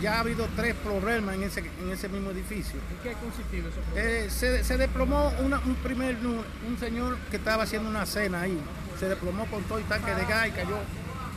ya 0.02 0.16
ha 0.16 0.20
habido 0.22 0.48
tres 0.56 0.74
problemas 0.76 1.36
en 1.36 1.44
ese, 1.44 1.60
en 1.60 1.92
ese 1.92 2.10
mismo 2.10 2.32
edificio. 2.32 2.80
¿En 2.92 2.98
qué 3.04 3.12
ha 3.12 3.20
consistido 3.20 3.70
eso? 3.70 3.80
Eh, 3.96 4.28
se, 4.30 4.64
se, 4.64 4.78
desplomó 4.78 5.32
un 5.40 5.76
primer 5.76 6.18
un 6.26 6.78
señor 6.80 7.18
que 7.30 7.38
estaba 7.38 7.64
haciendo 7.64 7.90
una 7.90 8.06
cena 8.06 8.42
ahí. 8.42 8.58
Se 9.00 9.08
desplomó 9.08 9.46
con 9.46 9.64
todo 9.64 9.78
el 9.78 9.86
tanque 9.86 10.14
de 10.14 10.26
gas 10.26 10.48
y 10.48 10.52
cayó 10.52 10.78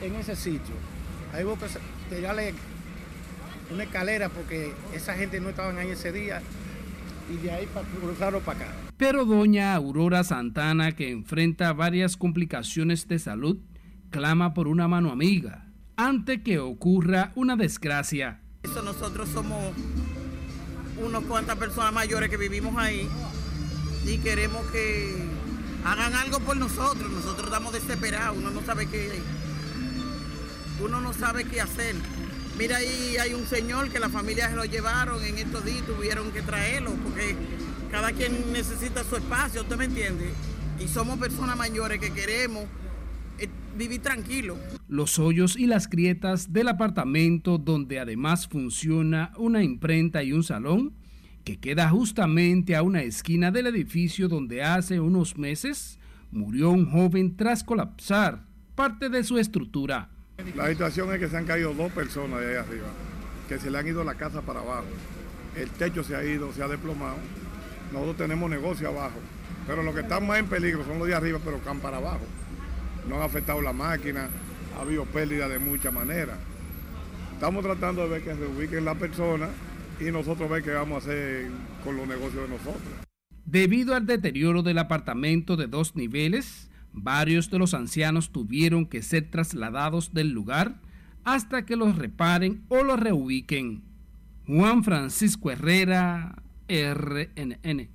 en 0.01 0.15
ese 0.17 0.35
sitio. 0.35 0.75
Ahí 1.33 1.45
hubo 1.45 1.59
que 1.59 1.67
tirarle 2.15 2.55
una 3.71 3.85
escalera 3.85 4.29
porque 4.29 4.73
esa 4.95 5.15
gente 5.15 5.41
no 5.41 5.51
estaban 5.51 5.79
ahí 5.79 5.91
ese 5.91 6.13
día 6.13 6.41
y 7.31 7.37
de 7.37 7.51
ahí 7.51 7.67
para 7.67 7.87
cruzarlo 7.87 8.41
para 8.41 8.61
acá. 8.61 8.84
Pero 8.97 9.25
doña 9.25 9.75
Aurora 9.75 10.23
Santana, 10.23 10.93
que 10.93 11.11
enfrenta 11.11 11.73
varias 11.73 12.17
complicaciones 12.17 13.09
de 13.09 13.19
salud, 13.19 13.59
clama 14.11 14.55
por 14.55 14.69
una 14.69 14.87
mano 14.87 15.11
amiga 15.11 15.65
ante 15.97 16.43
que 16.43 16.59
ocurra 16.59 17.33
una 17.35 17.57
desgracia. 17.57 18.41
Nosotros 18.85 19.29
somos 19.29 19.75
unos 21.05 21.25
cuantas 21.25 21.57
personas 21.57 21.93
mayores 21.93 22.31
que 22.31 22.37
vivimos 22.37 22.77
ahí 22.77 23.09
y 24.07 24.19
queremos 24.19 24.65
que 24.71 25.15
hagan 25.85 26.15
algo 26.15 26.41
por 26.41 26.57
nosotros. 26.57 27.11
Nosotros 27.11 27.47
estamos 27.47 27.73
desesperados, 27.73 28.37
uno 28.39 28.51
no 28.51 28.63
sabe 28.63 28.87
qué, 28.87 29.11
uno 30.83 31.01
no 31.01 31.13
sabe 31.13 31.45
qué 31.45 31.61
hacer. 31.61 31.95
Mira 32.59 32.77
ahí 32.77 33.17
hay 33.21 33.35
un 33.35 33.47
señor 33.47 33.91
que 33.91 33.99
la 33.99 34.09
familia 34.09 34.49
se 34.49 34.57
lo 34.57 34.65
llevaron 34.65 35.23
en 35.25 35.39
estos 35.39 35.65
días, 35.65 35.85
tuvieron 35.85 36.31
que 36.31 36.43
traerlo 36.43 36.93
porque 37.03 37.37
cada 37.95 38.11
quien 38.11 38.53
necesita 38.53 39.05
su 39.05 39.15
espacio, 39.15 39.61
¿usted 39.63 39.77
me 39.77 39.85
entiende? 39.85 40.29
Y 40.81 40.89
somos 40.89 41.17
personas 41.17 41.57
mayores 41.57 42.01
que 42.01 42.11
queremos 42.11 42.65
eh, 43.39 43.49
vivir 43.79 44.03
tranquilo. 44.03 44.59
Los 44.89 45.21
hoyos 45.21 45.57
y 45.57 45.69
las 45.69 45.89
grietas 45.89 46.53
del 46.53 46.67
apartamento 46.67 47.57
donde 47.57 48.01
además 48.01 48.49
funciona 48.49 49.33
una 49.37 49.63
imprenta 49.63 50.25
y 50.25 50.33
un 50.33 50.43
salón 50.43 50.93
que 51.45 51.61
queda 51.61 51.89
justamente 51.89 52.75
a 52.75 52.83
una 52.83 53.05
esquina 53.05 53.53
del 53.53 53.69
edificio 53.69 54.27
donde 54.27 54.65
hace 54.65 54.99
unos 54.99 55.39
meses 55.39 56.01
murió 56.33 56.71
un 56.71 56.91
joven 56.91 57.37
tras 57.37 57.63
colapsar 57.63 58.43
parte 58.75 59.09
de 59.09 59.23
su 59.23 59.39
estructura. 59.39 60.11
La 60.57 60.69
situación 60.69 61.13
es 61.13 61.21
que 61.21 61.29
se 61.29 61.37
han 61.37 61.45
caído 61.45 61.73
dos 61.73 61.93
personas 61.93 62.41
de 62.41 62.49
ahí 62.49 62.57
arriba, 62.57 62.89
que 63.49 63.61
se 63.61 63.71
le 63.71 63.79
han 63.79 63.87
ido 63.87 64.03
la 64.03 64.17
casa 64.17 64.43
para 64.43 64.59
abajo. 64.59 64.89
El 65.57 65.71
techo 65.71 66.03
se 66.03 66.17
ha 66.17 66.25
ido, 66.25 66.53
se 66.53 66.61
ha 66.61 66.67
desplomado. 66.67 67.19
Nosotros 67.95 68.19
tenemos 68.19 68.51
negocio 68.51 68.89
abajo, 68.89 69.17
pero 69.67 69.83
los 69.83 69.95
que 69.95 70.03
están 70.03 70.27
más 70.27 70.39
en 70.39 70.47
peligro 70.47 70.85
son 70.85 70.99
los 70.99 71.09
de 71.09 71.15
arriba, 71.15 71.39
pero 71.43 71.57
están 71.57 71.79
para 71.81 71.97
abajo 71.97 72.27
no 73.09 73.17
han 73.17 73.23
afectado 73.23 73.61
la 73.61 73.73
máquina, 73.73 74.29
ha 74.77 74.83
habido 74.83 75.05
pérdida 75.05 75.49
de 75.49 75.59
muchas 75.59 75.93
maneras. 75.93 76.39
Estamos 77.35 77.65
tratando 77.65 78.03
de 78.03 78.09
ver 78.09 78.23
que 78.23 78.35
se 78.35 78.47
ubiquen 78.47 78.85
las 78.85 78.97
personas 78.97 79.51
y 80.01 80.05
nosotros 80.05 80.49
ver 80.49 80.63
qué 80.63 80.71
vamos 80.71 81.05
a 81.05 81.07
hacer 81.07 81.49
con 81.83 81.97
los 81.97 82.07
negocios 82.07 82.43
de 82.43 82.49
nosotros. 82.49 82.83
Debido 83.45 83.95
al 83.95 84.07
deterioro 84.07 84.63
del 84.63 84.79
apartamento 84.79 85.57
de 85.57 85.67
dos 85.67 85.97
niveles, 85.97 86.71
varios 86.93 87.51
de 87.51 87.59
los 87.59 87.75
ancianos 87.75 88.31
tuvieron 88.31 88.87
que 88.87 89.03
ser 89.03 89.31
trasladados 89.31 90.15
del 90.15 90.31
lugar 90.31 90.81
hasta 91.25 91.67
que 91.67 91.77
los 91.77 91.97
reparen 91.97 92.65
o 92.69 92.83
los 92.83 92.99
reubiquen. 92.99 93.83
Juan 94.47 94.85
Francisco 94.85 95.51
Herrera, 95.51 96.43
RNN. 96.69 97.89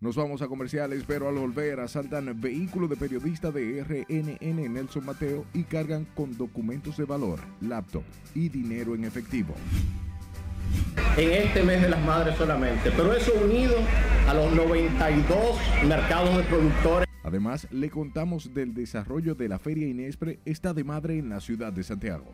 Nos 0.00 0.16
vamos 0.16 0.42
a 0.42 0.48
comerciales, 0.48 1.02
pero 1.06 1.28
al 1.28 1.36
volver 1.36 1.80
asaltan 1.80 2.38
vehículo 2.38 2.88
de 2.88 2.96
periodista 2.96 3.50
de 3.50 3.82
RNN 3.82 4.70
Nelson 4.70 5.06
Mateo 5.06 5.46
y 5.54 5.62
cargan 5.62 6.06
con 6.14 6.36
documentos 6.36 6.98
de 6.98 7.04
valor, 7.04 7.40
laptop 7.62 8.02
y 8.34 8.50
dinero 8.50 8.94
en 8.94 9.04
efectivo. 9.06 9.54
En 11.16 11.30
este 11.30 11.62
mes 11.62 11.80
de 11.80 11.88
las 11.88 12.04
madres 12.04 12.36
solamente, 12.36 12.90
pero 12.90 13.14
eso 13.14 13.32
unido 13.42 13.76
a 14.28 14.34
los 14.34 14.54
92 14.54 15.38
mercados 15.88 16.36
de 16.36 16.42
productores. 16.42 17.08
Además, 17.22 17.66
le 17.70 17.88
contamos 17.88 18.52
del 18.52 18.74
desarrollo 18.74 19.34
de 19.34 19.48
la 19.48 19.58
Feria 19.58 19.88
Inespre, 19.88 20.40
esta 20.44 20.74
de 20.74 20.84
madre 20.84 21.18
en 21.18 21.30
la 21.30 21.40
ciudad 21.40 21.72
de 21.72 21.82
Santiago. 21.82 22.30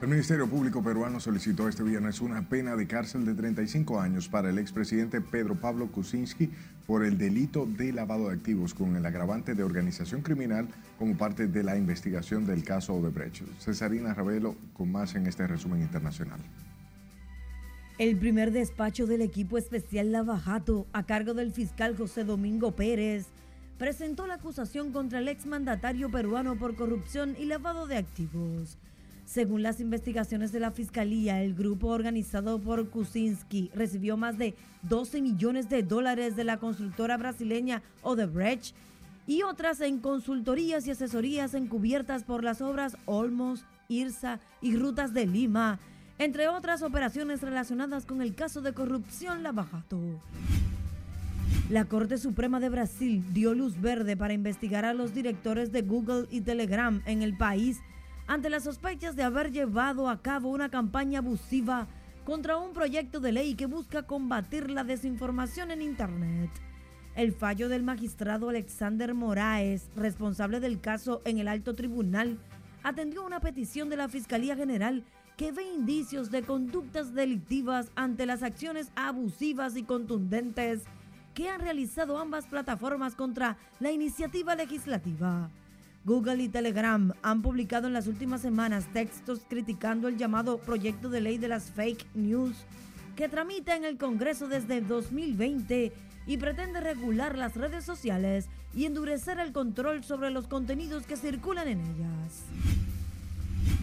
El 0.00 0.08
Ministerio 0.08 0.48
Público 0.48 0.82
peruano 0.82 1.20
solicitó 1.20 1.68
este 1.68 1.82
viernes 1.82 2.22
una 2.22 2.48
pena 2.48 2.74
de 2.74 2.86
cárcel 2.86 3.26
de 3.26 3.34
35 3.34 4.00
años 4.00 4.30
para 4.30 4.48
el 4.48 4.58
expresidente 4.58 5.20
Pedro 5.20 5.56
Pablo 5.56 5.88
Kuczynski 5.92 6.48
por 6.86 7.04
el 7.04 7.18
delito 7.18 7.66
de 7.66 7.92
lavado 7.92 8.28
de 8.28 8.34
activos 8.34 8.72
con 8.72 8.96
el 8.96 9.04
agravante 9.04 9.54
de 9.54 9.62
organización 9.62 10.22
criminal 10.22 10.68
como 10.98 11.18
parte 11.18 11.48
de 11.48 11.62
la 11.62 11.76
investigación 11.76 12.46
del 12.46 12.64
caso 12.64 12.94
Odebrecht. 12.94 13.42
Cesarina 13.58 14.14
Ravelo 14.14 14.56
con 14.72 14.90
más 14.90 15.14
en 15.16 15.26
este 15.26 15.46
resumen 15.46 15.82
internacional. 15.82 16.40
El 17.98 18.16
primer 18.16 18.52
despacho 18.52 19.06
del 19.06 19.20
equipo 19.20 19.58
especial 19.58 20.12
Lavajato, 20.12 20.86
a 20.94 21.04
cargo 21.04 21.34
del 21.34 21.52
fiscal 21.52 21.94
José 21.94 22.24
Domingo 22.24 22.74
Pérez, 22.74 23.26
presentó 23.76 24.26
la 24.26 24.36
acusación 24.36 24.92
contra 24.92 25.18
el 25.18 25.28
exmandatario 25.28 26.10
peruano 26.10 26.56
por 26.56 26.74
corrupción 26.74 27.36
y 27.38 27.44
lavado 27.44 27.86
de 27.86 27.98
activos. 27.98 28.78
Según 29.30 29.62
las 29.62 29.78
investigaciones 29.78 30.50
de 30.50 30.58
la 30.58 30.72
Fiscalía, 30.72 31.40
el 31.40 31.54
grupo 31.54 31.86
organizado 31.86 32.58
por 32.58 32.90
Kuczynski 32.90 33.70
recibió 33.72 34.16
más 34.16 34.38
de 34.38 34.56
12 34.82 35.22
millones 35.22 35.68
de 35.68 35.84
dólares 35.84 36.34
de 36.34 36.42
la 36.42 36.56
constructora 36.56 37.16
brasileña 37.16 37.80
Odebrecht 38.02 38.74
y 39.28 39.42
otras 39.44 39.82
en 39.82 40.00
consultorías 40.00 40.84
y 40.88 40.90
asesorías 40.90 41.54
encubiertas 41.54 42.24
por 42.24 42.42
las 42.42 42.60
obras 42.60 42.96
Olmos, 43.04 43.64
Irsa 43.86 44.40
y 44.60 44.74
Rutas 44.74 45.14
de 45.14 45.26
Lima, 45.26 45.78
entre 46.18 46.48
otras 46.48 46.82
operaciones 46.82 47.40
relacionadas 47.40 48.06
con 48.06 48.22
el 48.22 48.34
caso 48.34 48.62
de 48.62 48.72
corrupción 48.72 49.44
Lavajato. 49.44 50.00
La 51.68 51.84
Corte 51.84 52.18
Suprema 52.18 52.58
de 52.58 52.68
Brasil 52.68 53.22
dio 53.32 53.54
luz 53.54 53.80
verde 53.80 54.16
para 54.16 54.32
investigar 54.32 54.84
a 54.84 54.92
los 54.92 55.14
directores 55.14 55.70
de 55.70 55.82
Google 55.82 56.26
y 56.32 56.40
Telegram 56.40 57.00
en 57.06 57.22
el 57.22 57.36
país 57.36 57.78
ante 58.30 58.48
las 58.48 58.62
sospechas 58.62 59.16
de 59.16 59.24
haber 59.24 59.50
llevado 59.50 60.08
a 60.08 60.22
cabo 60.22 60.50
una 60.50 60.68
campaña 60.68 61.18
abusiva 61.18 61.88
contra 62.24 62.58
un 62.58 62.72
proyecto 62.72 63.18
de 63.18 63.32
ley 63.32 63.56
que 63.56 63.66
busca 63.66 64.04
combatir 64.04 64.70
la 64.70 64.84
desinformación 64.84 65.72
en 65.72 65.82
Internet. 65.82 66.48
El 67.16 67.32
fallo 67.32 67.68
del 67.68 67.82
magistrado 67.82 68.48
Alexander 68.48 69.14
Moraes, 69.14 69.90
responsable 69.96 70.60
del 70.60 70.80
caso 70.80 71.22
en 71.24 71.38
el 71.38 71.48
alto 71.48 71.74
tribunal, 71.74 72.38
atendió 72.84 73.26
una 73.26 73.40
petición 73.40 73.88
de 73.88 73.96
la 73.96 74.08
Fiscalía 74.08 74.54
General 74.54 75.02
que 75.36 75.50
ve 75.50 75.64
indicios 75.64 76.30
de 76.30 76.42
conductas 76.42 77.12
delictivas 77.12 77.90
ante 77.96 78.26
las 78.26 78.44
acciones 78.44 78.92
abusivas 78.94 79.76
y 79.76 79.82
contundentes 79.82 80.82
que 81.34 81.48
han 81.48 81.60
realizado 81.60 82.16
ambas 82.16 82.46
plataformas 82.46 83.16
contra 83.16 83.56
la 83.80 83.90
iniciativa 83.90 84.54
legislativa. 84.54 85.50
Google 86.04 86.42
y 86.42 86.48
Telegram 86.48 87.12
han 87.22 87.42
publicado 87.42 87.86
en 87.86 87.92
las 87.92 88.06
últimas 88.06 88.40
semanas 88.40 88.86
textos 88.92 89.42
criticando 89.48 90.08
el 90.08 90.16
llamado 90.16 90.58
proyecto 90.58 91.10
de 91.10 91.20
ley 91.20 91.36
de 91.36 91.48
las 91.48 91.70
fake 91.70 92.06
news 92.14 92.56
que 93.16 93.28
tramita 93.28 93.76
en 93.76 93.84
el 93.84 93.98
Congreso 93.98 94.48
desde 94.48 94.80
2020 94.80 95.92
y 96.26 96.36
pretende 96.38 96.80
regular 96.80 97.36
las 97.36 97.54
redes 97.54 97.84
sociales 97.84 98.48
y 98.74 98.86
endurecer 98.86 99.38
el 99.40 99.52
control 99.52 100.02
sobre 100.02 100.30
los 100.30 100.46
contenidos 100.46 101.04
que 101.06 101.16
circulan 101.16 101.68
en 101.68 101.80
ellas. 101.80 102.44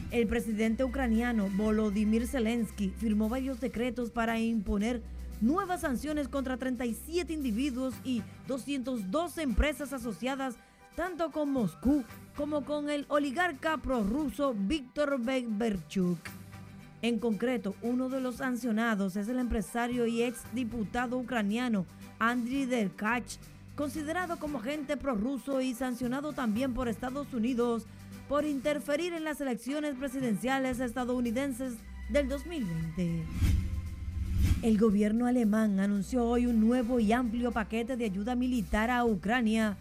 El 0.10 0.26
presidente 0.28 0.84
ucraniano 0.84 1.50
Volodymyr 1.56 2.28
Zelensky 2.28 2.90
firmó 2.98 3.30
varios 3.30 3.60
decretos 3.60 4.10
para 4.10 4.40
imponer 4.40 5.04
nuevas 5.42 5.82
sanciones 5.82 6.30
contra 6.30 6.58
37 6.58 7.32
individuos 7.32 7.94
y 8.04 8.24
212 8.48 9.42
empresas 9.44 9.94
asociadas 9.94 10.56
tanto 10.98 11.30
con 11.30 11.52
Moscú 11.52 12.04
como 12.36 12.66
con 12.66 12.90
el 12.90 13.06
oligarca 13.10 13.78
prorruso 13.78 14.56
Víctor 14.58 15.20
Berchuk. 15.22 16.18
En 17.04 17.20
concreto, 17.20 17.76
uno 17.84 18.10
de 18.10 18.20
los 18.20 18.38
sancionados 18.38 19.16
es 19.16 19.28
el 19.30 19.38
empresario 19.38 20.08
y 20.08 20.24
ex 20.24 20.40
diputado 20.54 21.20
ucraniano 21.20 21.86
Andriy 22.18 22.66
Derkach, 22.66 23.38
considerado 23.76 24.40
como 24.40 24.58
agente 24.58 24.98
prorruso 24.98 25.62
y 25.62 25.76
sancionado 25.76 26.34
también 26.34 26.74
por 26.74 26.88
Estados 26.88 27.32
Unidos 27.32 27.86
por 28.28 28.44
interferir 28.44 29.14
en 29.14 29.24
las 29.24 29.40
elecciones 29.40 29.94
presidenciales 29.94 30.80
estadounidenses 30.80 31.76
del 32.10 32.28
2020. 32.28 33.24
El 34.64 34.80
gobierno 34.80 35.28
alemán 35.28 35.80
anunció 35.80 36.26
hoy 36.26 36.48
un 36.48 36.60
nuevo 36.60 37.00
y 37.00 37.12
amplio 37.12 37.52
paquete 37.52 37.98
de 37.98 38.06
ayuda 38.06 38.34
militar 38.34 38.90
a 38.90 39.06
Ucrania 39.06 39.78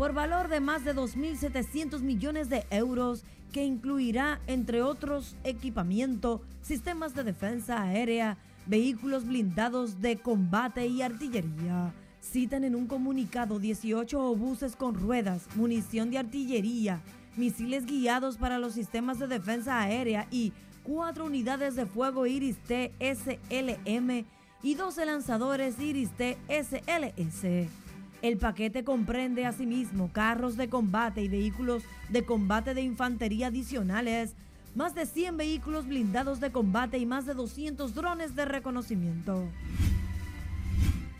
por 0.00 0.14
valor 0.14 0.48
de 0.48 0.60
más 0.60 0.82
de 0.82 0.94
2.700 0.94 2.00
millones 2.00 2.48
de 2.48 2.64
euros 2.70 3.22
que 3.52 3.66
incluirá, 3.66 4.40
entre 4.46 4.80
otros, 4.80 5.36
equipamiento, 5.44 6.40
sistemas 6.62 7.14
de 7.14 7.22
defensa 7.22 7.82
aérea, 7.82 8.38
vehículos 8.64 9.26
blindados 9.26 10.00
de 10.00 10.16
combate 10.16 10.86
y 10.86 11.02
artillería. 11.02 11.92
Citan 12.22 12.64
en 12.64 12.76
un 12.76 12.86
comunicado 12.86 13.58
18 13.58 14.18
obuses 14.18 14.74
con 14.74 14.94
ruedas, 14.94 15.46
munición 15.54 16.10
de 16.10 16.16
artillería, 16.16 17.02
misiles 17.36 17.84
guiados 17.84 18.38
para 18.38 18.58
los 18.58 18.72
sistemas 18.72 19.18
de 19.18 19.26
defensa 19.26 19.82
aérea 19.82 20.26
y 20.30 20.54
cuatro 20.82 21.26
unidades 21.26 21.76
de 21.76 21.84
fuego 21.84 22.24
Iris-T 22.24 22.92
SLM 23.00 24.24
y 24.62 24.74
12 24.76 25.04
lanzadores 25.04 25.78
Iris-T 25.78 26.38
SLS. 26.48 27.79
El 28.22 28.36
paquete 28.36 28.84
comprende 28.84 29.46
asimismo 29.46 30.10
carros 30.12 30.56
de 30.56 30.68
combate 30.68 31.22
y 31.22 31.28
vehículos 31.28 31.82
de 32.10 32.24
combate 32.24 32.74
de 32.74 32.82
infantería 32.82 33.46
adicionales, 33.46 34.34
más 34.74 34.94
de 34.94 35.06
100 35.06 35.38
vehículos 35.38 35.86
blindados 35.86 36.38
de 36.38 36.52
combate 36.52 36.98
y 36.98 37.06
más 37.06 37.24
de 37.24 37.32
200 37.32 37.94
drones 37.94 38.36
de 38.36 38.44
reconocimiento. 38.44 39.48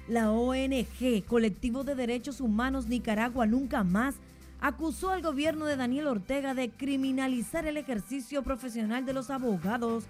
La 0.09 0.31
ONG 0.31 1.25
Colectivo 1.27 1.85
de 1.85 1.95
Derechos 1.95 2.41
Humanos 2.41 2.87
Nicaragua 2.87 3.47
Nunca 3.47 3.83
Más 3.83 4.17
acusó 4.61 5.11
al 5.11 5.23
gobierno 5.23 5.65
de 5.65 5.77
Daniel 5.77 6.07
Ortega 6.07 6.53
de 6.53 6.69
criminalizar 6.71 7.65
el 7.67 7.79
ejercicio 7.79 8.43
profesional 8.43 9.07
de 9.07 9.15
los 9.15 9.31
abogados 9.31 10.05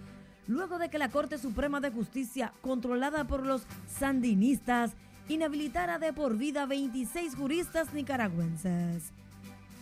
luego 0.48 0.78
de 0.78 0.88
que 0.88 0.98
la 0.98 1.10
Corte 1.10 1.38
Suprema 1.38 1.80
de 1.80 1.90
Justicia, 1.90 2.52
controlada 2.60 3.28
por 3.28 3.46
los 3.46 3.62
sandinistas, 3.86 4.92
inhabilitara 5.28 5.98
de 5.98 6.12
por 6.12 6.36
vida 6.36 6.66
26 6.66 7.34
juristas 7.34 7.92
nicaragüenses. 7.92 9.12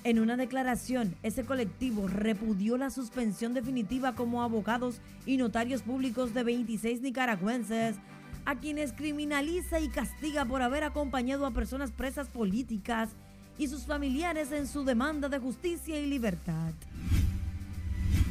En 0.04 0.20
una 0.20 0.36
declaración, 0.36 1.14
ese 1.22 1.44
colectivo 1.44 2.06
repudió 2.06 2.76
la 2.76 2.90
suspensión 2.90 3.52
definitiva 3.52 4.14
como 4.14 4.42
abogados 4.42 5.00
y 5.26 5.36
notarios 5.36 5.82
públicos 5.82 6.34
de 6.34 6.44
26 6.44 7.02
nicaragüenses, 7.02 7.96
a 8.44 8.54
quienes 8.54 8.92
criminaliza 8.92 9.80
y 9.80 9.88
castiga 9.88 10.44
por 10.44 10.62
haber 10.62 10.84
acompañado 10.84 11.44
a 11.44 11.50
personas 11.50 11.90
presas 11.90 12.28
políticas 12.28 13.10
y 13.58 13.66
sus 13.66 13.84
familiares 13.84 14.52
en 14.52 14.66
su 14.66 14.84
demanda 14.84 15.28
de 15.28 15.38
justicia 15.38 16.00
y 16.00 16.06
libertad. 16.06 16.72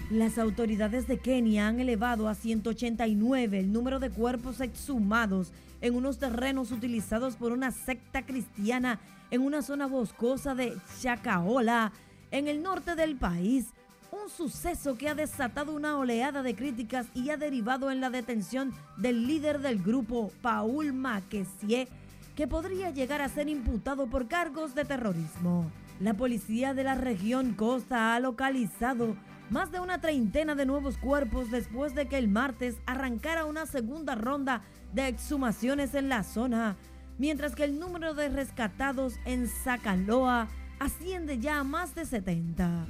Las 0.10 0.38
autoridades 0.38 1.06
de 1.08 1.20
Kenia 1.20 1.68
han 1.68 1.82
elevado 1.82 2.30
a 2.30 2.34
189 2.34 3.60
el 3.60 3.74
número 3.74 4.00
de 4.00 4.10
cuerpos 4.10 4.62
exhumados 4.62 5.52
en 5.82 5.96
unos 5.96 6.18
terrenos 6.18 6.72
utilizados 6.72 7.36
por 7.36 7.52
una 7.52 7.72
secta 7.72 8.26
cristiana 8.26 9.00
en 9.32 9.42
una 9.42 9.62
zona 9.62 9.88
boscosa 9.88 10.56
de 10.56 10.78
Chakaola, 11.02 11.92
en 12.32 12.48
el 12.48 12.62
norte 12.62 12.96
del 12.96 13.16
país. 13.16 13.68
Un 14.12 14.30
suceso 14.30 14.98
que 14.98 15.10
ha 15.10 15.16
desatado 15.16 15.74
una 15.74 15.98
oleada 15.98 16.42
de 16.42 16.56
críticas 16.56 17.08
y 17.14 17.30
ha 17.30 17.38
derivado 17.38 17.92
en 17.92 18.00
la 18.00 18.10
detención 18.10 18.74
del 18.96 19.28
líder 19.28 19.60
del 19.60 19.84
grupo, 19.84 20.32
Paul 20.42 20.94
Maquesier, 20.94 21.88
que 22.36 22.48
podría 22.48 22.92
llegar 22.92 23.22
a 23.22 23.30
ser 23.30 23.50
imputado 23.50 24.08
por 24.08 24.28
cargos 24.28 24.76
de 24.76 24.86
terrorismo. 24.86 25.70
La 26.00 26.14
policía 26.14 26.74
de 26.74 26.84
la 26.84 26.96
región 26.96 27.54
Costa 27.54 28.16
ha 28.16 28.20
localizado 28.20 29.16
más 29.50 29.72
de 29.72 29.80
una 29.80 30.02
treintena 30.02 30.56
de 30.56 30.66
nuevos 30.66 30.98
cuerpos 30.98 31.52
después 31.52 31.96
de 31.96 32.08
que 32.08 32.18
el 32.18 32.28
martes 32.28 32.78
arrancara 32.86 33.46
una 33.46 33.66
segunda 33.66 34.16
ronda 34.16 34.62
de 34.94 35.08
exhumaciones 35.08 35.96
en 35.96 36.10
la 36.10 36.24
zona, 36.24 36.76
mientras 37.18 37.56
que 37.56 37.64
el 37.64 37.80
número 37.80 38.14
de 38.14 38.30
rescatados 38.30 39.16
en 39.26 39.48
Zacaloa 39.48 40.48
asciende 40.80 41.40
ya 41.40 41.60
a 41.60 41.64
más 41.64 41.96
de 41.96 42.06
70. 42.06 42.86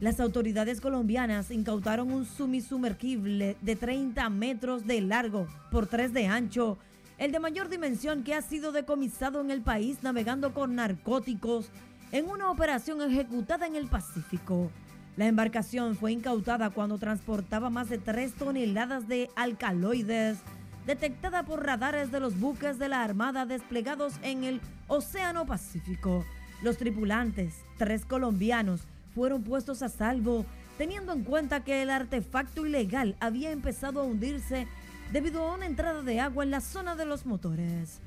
Las 0.00 0.20
autoridades 0.20 0.80
colombianas 0.80 1.50
incautaron 1.50 2.12
un 2.12 2.24
sumisumergible 2.24 3.56
de 3.60 3.76
30 3.76 4.28
metros 4.30 4.86
de 4.86 5.00
largo 5.00 5.48
por 5.70 5.86
3 5.86 6.12
de 6.12 6.26
ancho 6.26 6.78
el 7.18 7.32
de 7.32 7.40
mayor 7.40 7.68
dimensión 7.68 8.22
que 8.22 8.34
ha 8.34 8.42
sido 8.42 8.70
decomisado 8.70 9.40
en 9.40 9.50
el 9.50 9.60
país 9.60 9.98
navegando 10.02 10.54
con 10.54 10.76
narcóticos 10.76 11.68
en 12.12 12.28
una 12.28 12.50
operación 12.50 13.02
ejecutada 13.02 13.66
en 13.66 13.74
el 13.74 13.88
Pacífico. 13.88 14.70
La 15.18 15.26
embarcación 15.26 15.96
fue 15.96 16.12
incautada 16.12 16.70
cuando 16.70 16.96
transportaba 16.96 17.70
más 17.70 17.88
de 17.88 17.98
3 17.98 18.34
toneladas 18.34 19.08
de 19.08 19.30
alcaloides, 19.34 20.38
detectada 20.86 21.42
por 21.42 21.66
radares 21.66 22.12
de 22.12 22.20
los 22.20 22.38
buques 22.38 22.78
de 22.78 22.88
la 22.88 23.02
Armada 23.02 23.44
desplegados 23.44 24.14
en 24.22 24.44
el 24.44 24.60
Océano 24.86 25.44
Pacífico. 25.44 26.24
Los 26.62 26.76
tripulantes, 26.76 27.64
tres 27.78 28.04
colombianos, 28.04 28.82
fueron 29.12 29.42
puestos 29.42 29.82
a 29.82 29.88
salvo, 29.88 30.46
teniendo 30.78 31.12
en 31.12 31.24
cuenta 31.24 31.64
que 31.64 31.82
el 31.82 31.90
artefacto 31.90 32.64
ilegal 32.64 33.16
había 33.18 33.50
empezado 33.50 34.00
a 34.00 34.04
hundirse 34.04 34.68
debido 35.12 35.42
a 35.42 35.56
una 35.56 35.66
entrada 35.66 36.02
de 36.02 36.20
agua 36.20 36.44
en 36.44 36.52
la 36.52 36.60
zona 36.60 36.94
de 36.94 37.06
los 37.06 37.26
motores. 37.26 37.98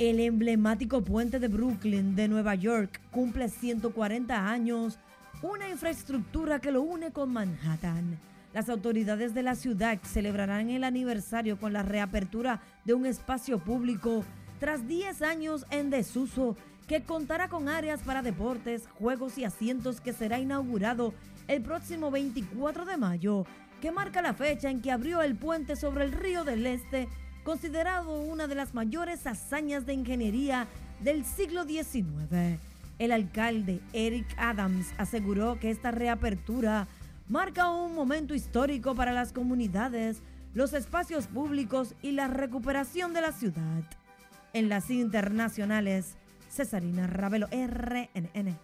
El 0.00 0.18
emblemático 0.18 1.04
puente 1.04 1.38
de 1.38 1.46
Brooklyn 1.46 2.16
de 2.16 2.26
Nueva 2.26 2.56
York 2.56 3.00
cumple 3.12 3.48
140 3.48 4.48
años, 4.50 4.98
una 5.44 5.68
infraestructura 5.68 6.58
que 6.58 6.72
lo 6.72 6.80
une 6.80 7.12
con 7.12 7.30
Manhattan. 7.30 8.18
Las 8.54 8.70
autoridades 8.70 9.34
de 9.34 9.42
la 9.42 9.54
ciudad 9.54 9.98
celebrarán 10.02 10.70
el 10.70 10.84
aniversario 10.84 11.58
con 11.58 11.74
la 11.74 11.82
reapertura 11.82 12.62
de 12.86 12.94
un 12.94 13.04
espacio 13.04 13.58
público 13.58 14.24
tras 14.58 14.88
10 14.88 15.20
años 15.20 15.66
en 15.70 15.90
desuso 15.90 16.56
que 16.88 17.02
contará 17.02 17.48
con 17.48 17.68
áreas 17.68 18.00
para 18.02 18.22
deportes, 18.22 18.88
juegos 18.98 19.36
y 19.36 19.44
asientos 19.44 20.00
que 20.00 20.14
será 20.14 20.38
inaugurado 20.38 21.12
el 21.46 21.60
próximo 21.60 22.10
24 22.10 22.86
de 22.86 22.96
mayo 22.96 23.44
que 23.82 23.92
marca 23.92 24.22
la 24.22 24.32
fecha 24.32 24.70
en 24.70 24.80
que 24.80 24.92
abrió 24.92 25.20
el 25.20 25.36
puente 25.36 25.76
sobre 25.76 26.04
el 26.04 26.12
río 26.12 26.44
del 26.44 26.64
Este, 26.66 27.06
considerado 27.42 28.18
una 28.22 28.46
de 28.46 28.54
las 28.54 28.72
mayores 28.72 29.26
hazañas 29.26 29.84
de 29.84 29.92
ingeniería 29.92 30.66
del 31.00 31.22
siglo 31.26 31.64
XIX. 31.64 32.58
El 32.98 33.10
alcalde 33.10 33.80
Eric 33.92 34.26
Adams 34.36 34.94
aseguró 34.98 35.58
que 35.58 35.70
esta 35.70 35.90
reapertura 35.90 36.86
marca 37.28 37.70
un 37.70 37.94
momento 37.94 38.34
histórico 38.34 38.94
para 38.94 39.12
las 39.12 39.32
comunidades, 39.32 40.22
los 40.52 40.72
espacios 40.74 41.26
públicos 41.26 41.94
y 42.02 42.12
la 42.12 42.28
recuperación 42.28 43.12
de 43.12 43.20
la 43.20 43.32
ciudad. 43.32 43.82
En 44.52 44.68
las 44.68 44.90
internacionales, 44.90 46.16
Cesarina 46.48 47.08
Ravelo, 47.08 47.48
RNN. 47.48 48.56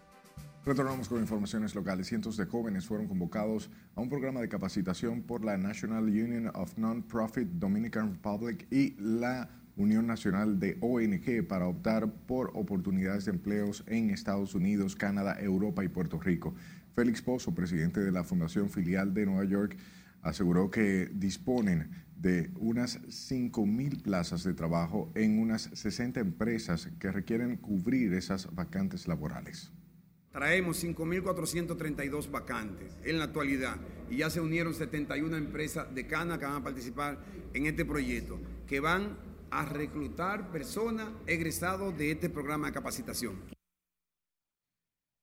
Retornamos 0.65 1.09
con 1.09 1.21
informaciones 1.21 1.75
locales. 1.75 2.07
Cientos 2.07 2.37
de 2.37 2.45
jóvenes 2.45 2.87
fueron 2.87 3.09
convocados 3.09 3.71
a 3.97 4.01
un 4.01 4.09
programa 4.09 4.41
de 4.41 4.49
capacitación 4.49 5.23
por 5.23 5.45
la 5.45 5.57
National 5.57 6.05
Union 6.05 6.53
of 6.55 6.77
Non-Profit 6.77 7.49
Dominican 7.49 8.13
Republic 8.13 8.69
y 8.71 8.95
la 8.99 9.49
Unión 9.81 10.07
Nacional 10.07 10.61
de 10.61 10.77
ONG 10.81 11.47
para 11.47 11.67
optar 11.67 12.13
por 12.27 12.51
oportunidades 12.55 13.25
de 13.25 13.33
empleos 13.33 13.83
en 13.87 14.11
Estados 14.11 14.55
Unidos, 14.55 14.95
Canadá, 14.95 15.39
Europa 15.41 15.83
y 15.83 15.89
Puerto 15.89 16.21
Rico. 16.21 16.55
Félix 16.95 17.23
Pozo, 17.23 17.55
presidente 17.55 18.01
de 18.01 18.13
la 18.13 18.25
Fundación 18.25 18.69
Filial 18.69 19.15
de 19.15 19.25
Nueva 19.25 19.45
York, 19.45 19.77
aseguró 20.23 20.71
que 20.71 21.09
disponen 21.13 21.91
de 22.17 22.51
unas 22.59 23.01
5.000 23.03 24.03
plazas 24.03 24.45
de 24.45 24.53
trabajo 24.53 25.11
en 25.15 25.39
unas 25.39 25.71
60 25.73 26.21
empresas 26.21 26.91
que 26.99 27.11
requieren 27.11 27.57
cubrir 27.57 28.13
esas 28.13 28.55
vacantes 28.55 29.09
laborales. 29.09 29.73
Traemos 30.31 30.85
5.432 30.85 32.31
vacantes 32.31 32.97
en 33.03 33.19
la 33.19 33.25
actualidad 33.25 33.77
y 34.11 34.19
ya 34.19 34.31
se 34.31 34.41
unieron 34.41 34.75
71 34.75 35.37
empresas 35.37 35.93
de 35.95 36.07
Cana 36.07 36.39
que 36.39 36.45
van 36.45 36.57
a 36.57 36.63
participar 36.63 37.19
en 37.55 37.67
este 37.67 37.85
proyecto, 37.85 38.39
que 38.67 38.79
van 38.79 39.30
a 39.51 39.65
reclutar 39.65 40.51
personas 40.51 41.09
egresados 41.27 41.97
de 41.97 42.13
este 42.13 42.31
programa 42.31 42.69
de 42.69 42.73
capacitación. 42.73 43.37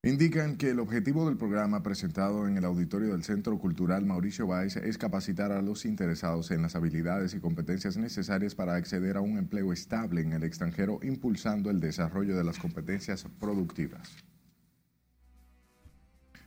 Indican 0.04 0.58
que 0.58 0.70
el 0.70 0.80
objetivo 0.80 1.26
del 1.26 1.38
programa 1.38 1.84
presentado 1.84 2.48
en 2.48 2.56
el 2.56 2.64
auditorio 2.64 3.12
del 3.12 3.24
Centro 3.24 3.58
Cultural 3.58 4.06
Mauricio 4.06 4.48
Báez 4.48 4.78
es 4.78 4.98
capacitar 4.98 5.52
a 5.52 5.62
los 5.62 5.86
interesados 5.86 6.52
en 6.52 6.62
las 6.62 6.76
habilidades 6.76 7.34
y 7.34 7.40
competencias 7.40 7.98
necesarias 7.98 8.56
para 8.56 8.76
acceder 8.76 9.18
a 9.18 9.22
un 9.22 9.38
empleo 9.38 9.74
estable 9.74 10.22
en 10.22 10.34
el 10.34 10.44
extranjero, 10.44 11.00
impulsando 11.02 11.70
el 11.70 11.80
desarrollo 11.80 12.38
de 12.38 12.44
las 12.44 12.58
competencias 12.58 13.26
productivas. 13.40 14.16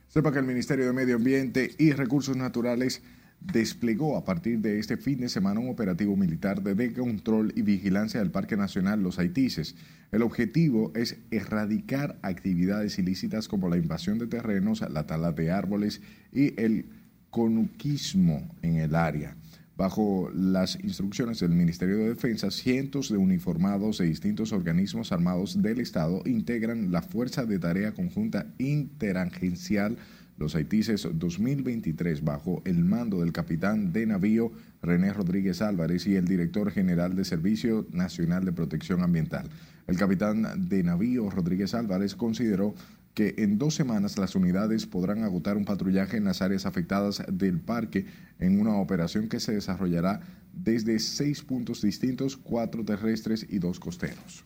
Sepa 0.07 0.31
que 0.31 0.39
el 0.39 0.45
Ministerio 0.45 0.85
de 0.85 0.93
Medio 0.93 1.17
Ambiente 1.17 1.75
y 1.77 1.91
Recursos 1.91 2.35
Naturales 2.35 3.03
desplegó 3.41 4.17
a 4.17 4.23
partir 4.23 4.59
de 4.59 4.79
este 4.79 4.97
fin 4.97 5.19
de 5.19 5.29
semana 5.29 5.59
un 5.59 5.69
operativo 5.69 6.15
militar 6.15 6.61
de 6.61 6.93
control 6.93 7.51
y 7.55 7.63
vigilancia 7.63 8.19
del 8.19 8.31
Parque 8.31 8.55
Nacional 8.55 9.01
Los 9.01 9.19
Haitises. 9.19 9.75
El 10.11 10.21
objetivo 10.21 10.91
es 10.95 11.17
erradicar 11.31 12.19
actividades 12.21 12.99
ilícitas 12.99 13.47
como 13.47 13.67
la 13.69 13.77
invasión 13.77 14.19
de 14.19 14.27
terrenos, 14.27 14.81
la 14.89 15.07
tala 15.07 15.31
de 15.31 15.51
árboles 15.51 16.01
y 16.31 16.59
el 16.61 16.85
conuquismo 17.29 18.47
en 18.61 18.75
el 18.75 18.93
área. 18.93 19.35
Bajo 19.77 20.29
las 20.35 20.77
instrucciones 20.83 21.39
del 21.39 21.51
Ministerio 21.51 21.97
de 21.97 22.09
Defensa, 22.09 22.51
cientos 22.51 23.09
de 23.09 23.17
uniformados 23.17 23.97
de 23.97 24.05
distintos 24.05 24.51
organismos 24.51 25.11
armados 25.11 25.59
del 25.59 25.79
Estado 25.79 26.21
integran 26.25 26.91
la 26.91 27.01
Fuerza 27.01 27.45
de 27.45 27.57
Tarea 27.57 27.93
Conjunta 27.93 28.45
Interagencial 28.59 29.97
los 30.41 30.55
Haitises 30.55 31.07
2023 31.13 32.23
bajo 32.23 32.63
el 32.65 32.83
mando 32.83 33.21
del 33.21 33.31
capitán 33.31 33.93
de 33.93 34.07
navío 34.07 34.51
René 34.81 35.13
Rodríguez 35.13 35.61
Álvarez 35.61 36.07
y 36.07 36.15
el 36.15 36.25
director 36.25 36.71
general 36.71 37.15
de 37.15 37.23
Servicio 37.25 37.85
Nacional 37.91 38.43
de 38.43 38.51
Protección 38.51 39.03
Ambiental. 39.03 39.47
El 39.85 39.97
capitán 39.97 40.67
de 40.67 40.83
navío 40.83 41.29
Rodríguez 41.29 41.75
Álvarez 41.75 42.15
consideró 42.15 42.73
que 43.13 43.35
en 43.37 43.59
dos 43.59 43.75
semanas 43.75 44.17
las 44.17 44.35
unidades 44.35 44.87
podrán 44.87 45.23
agotar 45.23 45.57
un 45.57 45.65
patrullaje 45.65 46.17
en 46.17 46.23
las 46.23 46.41
áreas 46.41 46.65
afectadas 46.65 47.21
del 47.31 47.59
parque 47.59 48.07
en 48.39 48.59
una 48.59 48.75
operación 48.75 49.29
que 49.29 49.39
se 49.39 49.53
desarrollará 49.53 50.21
desde 50.53 50.97
seis 50.97 51.43
puntos 51.43 51.81
distintos, 51.81 52.35
cuatro 52.35 52.83
terrestres 52.83 53.45
y 53.47 53.59
dos 53.59 53.79
costeros. 53.79 54.43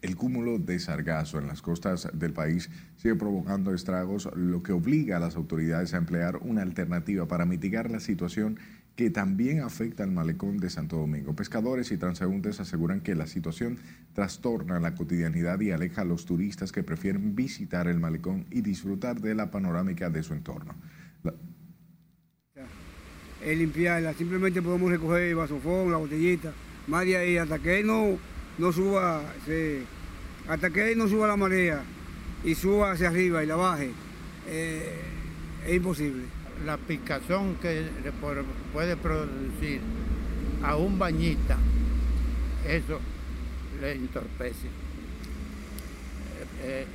El 0.00 0.14
cúmulo 0.14 0.58
de 0.58 0.78
sargazo 0.78 1.38
en 1.38 1.48
las 1.48 1.60
costas 1.60 2.08
del 2.12 2.32
país 2.32 2.70
sigue 2.96 3.16
provocando 3.16 3.74
estragos, 3.74 4.28
lo 4.36 4.62
que 4.62 4.72
obliga 4.72 5.16
a 5.16 5.20
las 5.20 5.34
autoridades 5.34 5.92
a 5.92 5.96
emplear 5.96 6.36
una 6.36 6.62
alternativa 6.62 7.26
para 7.26 7.46
mitigar 7.46 7.90
la 7.90 7.98
situación 7.98 8.60
que 8.94 9.10
también 9.10 9.60
afecta 9.60 10.04
al 10.04 10.12
malecón 10.12 10.58
de 10.58 10.70
Santo 10.70 10.96
Domingo. 10.96 11.34
Pescadores 11.34 11.90
y 11.92 11.96
transeúntes 11.98 12.60
aseguran 12.60 13.00
que 13.00 13.14
la 13.14 13.26
situación 13.26 13.78
trastorna 14.12 14.80
la 14.80 14.94
cotidianidad 14.94 15.60
y 15.60 15.72
aleja 15.72 16.02
a 16.02 16.04
los 16.04 16.24
turistas 16.26 16.72
que 16.72 16.82
prefieren 16.82 17.34
visitar 17.34 17.88
el 17.88 17.98
malecón 17.98 18.46
y 18.50 18.60
disfrutar 18.60 19.20
de 19.20 19.34
la 19.34 19.50
panorámica 19.50 20.10
de 20.10 20.22
su 20.22 20.34
entorno. 20.34 20.74
Limpiarla, 23.44 24.14
simplemente 24.14 24.60
podemos 24.62 24.90
recoger 24.90 25.22
el 25.22 25.36
vasofón, 25.36 25.90
la 25.92 25.96
botellita, 25.96 26.52
más 26.88 27.04
de 27.04 27.16
ahí 27.16 27.36
hasta 27.36 27.60
que 27.60 27.84
no 27.84 28.18
no 28.58 28.72
suba, 28.72 29.22
hasta 30.48 30.70
que 30.70 30.96
no 30.96 31.08
suba 31.08 31.28
la 31.28 31.36
marea 31.36 31.82
y 32.44 32.54
suba 32.54 32.92
hacia 32.92 33.08
arriba 33.08 33.42
y 33.42 33.46
la 33.46 33.56
baje, 33.56 33.90
eh, 34.48 35.00
es 35.66 35.74
imposible. 35.74 36.24
La 36.64 36.76
picazón 36.76 37.54
que 37.56 37.86
puede 38.72 38.96
producir 38.96 39.80
a 40.62 40.76
un 40.76 40.98
bañista, 40.98 41.56
eso 42.66 43.00
le 43.80 43.92
entorpece. 43.92 44.66
Eh, 46.62 46.64
eh, 46.64 46.86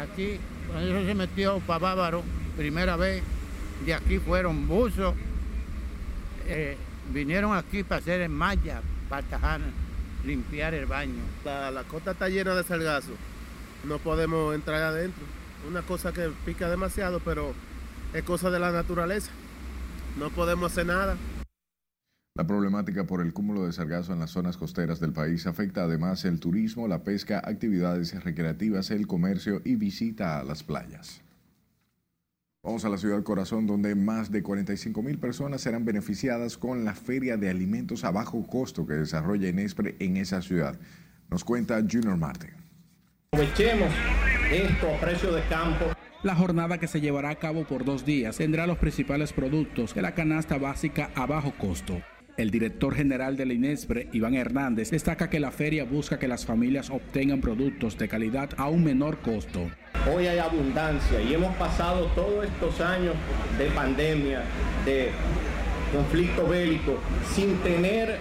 aquí, 0.00 0.38
cuando 0.68 0.96
eso 0.96 1.06
se 1.06 1.14
metió 1.14 1.58
para 1.60 1.80
Bávaro, 1.80 2.22
primera 2.56 2.96
vez, 2.96 3.22
de 3.84 3.94
aquí 3.94 4.18
fueron 4.18 4.68
buzos, 4.68 5.14
vinieron 7.12 7.56
aquí 7.56 7.82
para 7.82 8.00
hacer 8.00 8.20
en 8.20 8.32
malla, 8.32 8.82
para 9.08 9.22
limpiar 10.24 10.74
el 10.74 10.86
baño. 10.86 11.22
La, 11.44 11.70
la 11.70 11.84
costa 11.84 12.12
está 12.12 12.28
llena 12.28 12.54
de 12.54 12.64
sargazo, 12.64 13.12
no 13.84 13.98
podemos 13.98 14.54
entrar 14.54 14.82
adentro. 14.82 15.24
Una 15.68 15.82
cosa 15.82 16.12
que 16.12 16.30
pica 16.44 16.68
demasiado, 16.68 17.20
pero 17.20 17.54
es 18.12 18.22
cosa 18.24 18.50
de 18.50 18.58
la 18.58 18.72
naturaleza. 18.72 19.30
No 20.18 20.30
podemos 20.30 20.72
hacer 20.72 20.86
nada. 20.86 21.16
La 22.34 22.46
problemática 22.46 23.04
por 23.04 23.20
el 23.20 23.34
cúmulo 23.34 23.66
de 23.66 23.72
sargazo 23.72 24.14
en 24.14 24.20
las 24.20 24.30
zonas 24.30 24.56
costeras 24.56 25.00
del 25.00 25.12
país 25.12 25.46
afecta 25.46 25.82
además 25.82 26.24
el 26.24 26.40
turismo, 26.40 26.88
la 26.88 27.04
pesca, 27.04 27.42
actividades 27.44 28.24
recreativas, 28.24 28.90
el 28.90 29.06
comercio 29.06 29.60
y 29.64 29.76
visita 29.76 30.40
a 30.40 30.44
las 30.44 30.62
playas. 30.62 31.20
Vamos 32.64 32.84
a 32.84 32.88
la 32.88 32.96
ciudad 32.96 33.24
corazón, 33.24 33.66
donde 33.66 33.96
más 33.96 34.30
de 34.30 34.40
45 34.40 35.02
mil 35.02 35.18
personas 35.18 35.62
serán 35.62 35.84
beneficiadas 35.84 36.56
con 36.56 36.84
la 36.84 36.94
feria 36.94 37.36
de 37.36 37.50
alimentos 37.50 38.04
a 38.04 38.12
bajo 38.12 38.46
costo 38.46 38.86
que 38.86 38.94
desarrolla 38.94 39.48
Inespre 39.48 39.96
en 39.98 40.16
esa 40.16 40.40
ciudad. 40.42 40.78
Nos 41.28 41.42
cuenta 41.42 41.80
Junior 41.80 42.16
Martin. 42.16 42.50
Aprovechemos 43.32 43.92
esto 44.52 44.94
a 44.94 45.00
precio 45.00 45.32
de 45.32 45.42
campo. 45.48 45.86
La 46.22 46.36
jornada 46.36 46.78
que 46.78 46.86
se 46.86 47.00
llevará 47.00 47.30
a 47.30 47.34
cabo 47.34 47.64
por 47.64 47.84
dos 47.84 48.04
días 48.04 48.36
tendrá 48.36 48.68
los 48.68 48.78
principales 48.78 49.32
productos 49.32 49.92
de 49.92 50.02
la 50.02 50.14
canasta 50.14 50.56
básica 50.56 51.10
a 51.16 51.26
bajo 51.26 51.52
costo. 51.58 52.00
El 52.38 52.50
director 52.50 52.94
general 52.94 53.36
de 53.36 53.44
la 53.44 53.52
INESPRE, 53.52 54.08
Iván 54.12 54.34
Hernández, 54.34 54.90
destaca 54.90 55.28
que 55.28 55.38
la 55.38 55.50
feria 55.50 55.84
busca 55.84 56.18
que 56.18 56.28
las 56.28 56.46
familias 56.46 56.88
obtengan 56.88 57.42
productos 57.42 57.98
de 57.98 58.08
calidad 58.08 58.48
a 58.56 58.68
un 58.68 58.82
menor 58.84 59.18
costo. 59.18 59.70
Hoy 60.10 60.26
hay 60.26 60.38
abundancia 60.38 61.20
y 61.20 61.34
hemos 61.34 61.54
pasado 61.56 62.06
todos 62.14 62.46
estos 62.46 62.80
años 62.80 63.14
de 63.58 63.66
pandemia, 63.66 64.44
de 64.86 65.10
conflicto 65.92 66.48
bélico, 66.48 66.98
sin 67.34 67.58
tener 67.58 68.16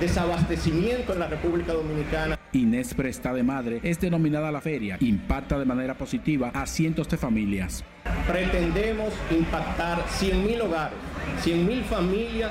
desabastecimiento 0.00 1.12
en 1.12 1.18
la 1.18 1.26
República 1.26 1.74
Dominicana. 1.74 2.38
Inespre 2.52 3.10
está 3.10 3.34
de 3.34 3.42
madre 3.42 3.80
es 3.82 4.00
denominada 4.00 4.50
la 4.50 4.62
feria. 4.62 4.96
Impacta 5.00 5.58
de 5.58 5.66
manera 5.66 5.98
positiva 5.98 6.50
a 6.54 6.66
cientos 6.66 7.08
de 7.10 7.18
familias. 7.18 7.84
Pretendemos 8.26 9.12
impactar 9.30 9.98
100.000 10.06 10.62
hogares, 10.62 10.98
100.000 11.44 11.82
familias. 11.84 12.50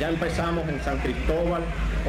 Ya 0.00 0.08
empezamos 0.08 0.66
en 0.66 0.80
San 0.80 0.96
Cristóbal, 1.00 1.60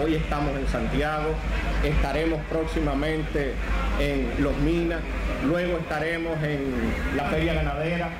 hoy 0.01 0.15
estamos 0.15 0.57
en 0.57 0.65
Santiago, 0.69 1.35
estaremos 1.83 2.39
próximamente 2.49 3.53
en 3.99 4.41
Los 4.41 4.55
Minas, 4.59 5.01
luego 5.45 5.77
estaremos 5.77 6.41
en 6.41 6.71
la 7.17 7.25
Feria 7.25 7.53
Ganadera 7.53 8.11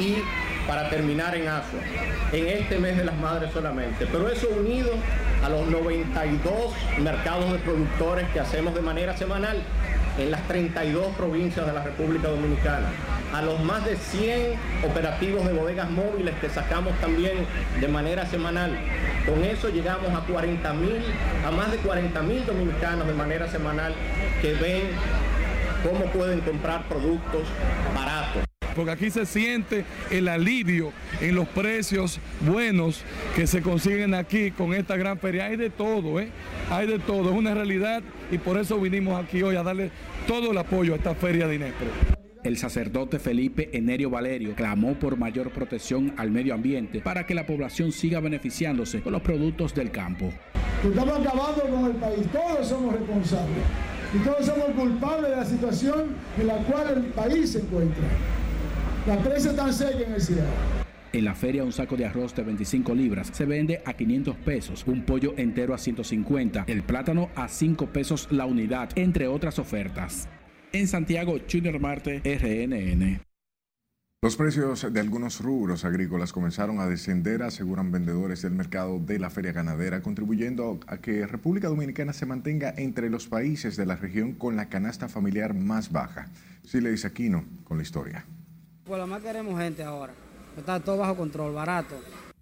y 0.00 0.16
para 0.66 0.90
terminar 0.90 1.36
en 1.36 1.46
Asua, 1.46 1.78
en 2.32 2.48
este 2.48 2.80
mes 2.80 2.96
de 2.96 3.04
las 3.04 3.16
madres 3.16 3.52
solamente. 3.52 4.04
Pero 4.10 4.28
eso 4.28 4.48
unido 4.48 4.90
a 5.44 5.48
los 5.48 5.68
92 5.68 6.52
mercados 6.98 7.52
de 7.52 7.58
productores 7.58 8.26
que 8.30 8.40
hacemos 8.40 8.74
de 8.74 8.82
manera 8.82 9.16
semanal 9.16 9.62
en 10.18 10.32
las 10.32 10.42
32 10.48 11.14
provincias 11.14 11.64
de 11.64 11.72
la 11.72 11.84
República 11.84 12.26
Dominicana, 12.26 12.88
a 13.32 13.42
los 13.42 13.62
más 13.62 13.84
de 13.84 13.96
100 13.96 14.54
operativos 14.84 15.46
de 15.46 15.52
bodegas 15.52 15.90
móviles 15.90 16.34
que 16.40 16.48
sacamos 16.48 16.92
también 17.00 17.46
de 17.80 17.88
manera 17.88 18.26
semanal. 18.26 18.76
Con 19.26 19.42
eso 19.44 19.68
llegamos 19.68 20.10
a 20.10 20.20
40 20.26 20.70
a 20.70 21.50
más 21.50 21.70
de 21.70 21.78
40 21.78 22.22
mil 22.22 22.44
dominicanos 22.46 23.06
de 23.06 23.14
manera 23.14 23.48
semanal 23.48 23.94
que 24.40 24.54
ven 24.54 24.82
cómo 25.82 26.04
pueden 26.12 26.40
comprar 26.40 26.86
productos 26.88 27.42
baratos 27.94 28.44
porque 28.74 28.90
aquí 28.90 29.10
se 29.10 29.24
siente 29.26 29.84
el 30.10 30.28
alivio 30.28 30.92
en 31.20 31.34
los 31.34 31.48
precios 31.48 32.20
buenos 32.40 33.02
que 33.36 33.46
se 33.46 33.62
consiguen 33.62 34.14
aquí 34.14 34.50
con 34.50 34.74
esta 34.74 34.96
gran 34.96 35.18
feria. 35.18 35.46
Hay 35.46 35.56
de 35.56 35.70
todo, 35.70 36.20
¿eh? 36.20 36.28
Hay 36.70 36.86
de 36.86 36.98
todo, 36.98 37.30
es 37.30 37.36
una 37.36 37.54
realidad 37.54 38.02
y 38.30 38.38
por 38.38 38.58
eso 38.58 38.80
vinimos 38.80 39.22
aquí 39.22 39.42
hoy 39.42 39.56
a 39.56 39.62
darle 39.62 39.90
todo 40.26 40.52
el 40.52 40.58
apoyo 40.58 40.94
a 40.94 40.96
esta 40.96 41.14
feria 41.14 41.46
de 41.46 41.54
Inespre. 41.56 42.13
El 42.44 42.58
sacerdote 42.58 43.18
Felipe 43.18 43.70
Enerio 43.72 44.10
Valerio 44.10 44.54
clamó 44.54 44.92
por 44.98 45.16
mayor 45.16 45.50
protección 45.50 46.12
al 46.18 46.30
medio 46.30 46.52
ambiente 46.52 47.00
para 47.00 47.24
que 47.26 47.34
la 47.34 47.46
población 47.46 47.90
siga 47.90 48.20
beneficiándose 48.20 49.00
con 49.00 49.14
los 49.14 49.22
productos 49.22 49.74
del 49.74 49.90
campo. 49.90 50.30
Estamos 50.86 51.20
acabando 51.20 51.62
con 51.62 51.86
el 51.86 51.96
país, 51.96 52.26
todos 52.30 52.68
somos 52.68 52.92
responsables 52.92 53.64
y 54.14 54.18
todos 54.18 54.44
somos 54.44 54.66
culpables 54.76 55.30
de 55.30 55.36
la 55.36 55.44
situación 55.46 56.08
en 56.38 56.46
la 56.46 56.56
cual 56.56 56.98
el 56.98 57.04
país 57.12 57.52
se 57.52 57.60
encuentra. 57.60 58.04
La 59.06 59.16
presa 59.20 59.56
tan 59.56 59.72
seca 59.72 60.00
en 60.06 60.12
el 60.12 60.20
cielo. 60.20 60.42
En 61.14 61.24
la 61.24 61.34
feria 61.34 61.64
un 61.64 61.72
saco 61.72 61.96
de 61.96 62.04
arroz 62.04 62.34
de 62.34 62.42
25 62.42 62.94
libras 62.94 63.30
se 63.32 63.46
vende 63.46 63.80
a 63.86 63.94
500 63.94 64.36
pesos, 64.36 64.84
un 64.86 65.06
pollo 65.06 65.32
entero 65.38 65.72
a 65.72 65.78
150, 65.78 66.64
el 66.66 66.82
plátano 66.82 67.30
a 67.36 67.48
5 67.48 67.86
pesos 67.86 68.28
la 68.30 68.44
unidad, 68.44 68.90
entre 68.96 69.28
otras 69.28 69.58
ofertas. 69.58 70.28
En 70.74 70.88
Santiago, 70.88 71.38
Junior 71.48 71.78
Marte, 71.78 72.20
RNN. 72.24 73.20
Los 74.20 74.34
precios 74.34 74.92
de 74.92 74.98
algunos 74.98 75.40
rubros 75.40 75.84
agrícolas 75.84 76.32
comenzaron 76.32 76.80
a 76.80 76.88
descender, 76.88 77.44
aseguran 77.44 77.92
vendedores 77.92 78.42
del 78.42 78.54
mercado 78.54 78.98
de 78.98 79.20
la 79.20 79.30
feria 79.30 79.52
ganadera, 79.52 80.02
contribuyendo 80.02 80.80
a 80.88 80.96
que 80.96 81.28
República 81.28 81.68
Dominicana 81.68 82.12
se 82.12 82.26
mantenga 82.26 82.74
entre 82.76 83.08
los 83.08 83.28
países 83.28 83.76
de 83.76 83.86
la 83.86 83.94
región 83.94 84.32
con 84.32 84.56
la 84.56 84.68
canasta 84.68 85.08
familiar 85.08 85.54
más 85.54 85.92
baja. 85.92 86.26
Sile 86.64 86.92
Aquino 87.04 87.44
con 87.62 87.76
la 87.76 87.84
historia. 87.84 88.24
Pues 88.82 88.98
lo 88.98 89.06
más 89.06 89.22
queremos 89.22 89.56
gente 89.60 89.84
ahora. 89.84 90.12
Está 90.58 90.80
todo 90.80 90.96
bajo 90.96 91.16
control, 91.16 91.54
barato. 91.54 91.94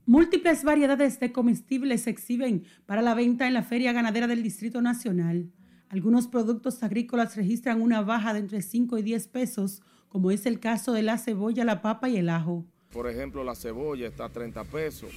Múltiples 0.07 0.65
variedades 0.65 1.21
de 1.21 1.33
comestibles 1.33 2.05
se 2.05 2.11
exhiben 2.11 2.65
para 2.87 3.03
la 3.03 3.13
venta 3.13 3.47
en 3.47 3.53
la 3.53 3.63
Feria 3.63 3.93
Ganadera 3.93 4.27
del 4.27 4.43
Distrito 4.43 4.81
Nacional. 4.81 5.51
Algunos 5.93 6.27
productos 6.27 6.83
agrícolas 6.83 7.37
registran 7.37 7.83
una 7.83 8.01
baja 8.01 8.33
de 8.33 8.39
entre 8.39 8.63
5 8.63 8.97
y 8.97 9.03
10 9.03 9.29
pesos, 9.29 9.83
como 10.09 10.31
es 10.31 10.47
el 10.47 10.59
caso 10.59 10.95
de 10.95 11.03
la 11.03 11.19
cebolla, 11.19 11.67
la 11.67 11.83
papa 11.83 12.09
y 12.09 12.17
el 12.17 12.31
ajo. 12.31 12.65
Por 12.95 13.11
ejemplo, 13.11 13.45
la 13.45 13.55
cebolla 13.55 14.09
está 14.09 14.25
a 14.25 14.29
30 14.31 14.65
pesos, 14.65 15.11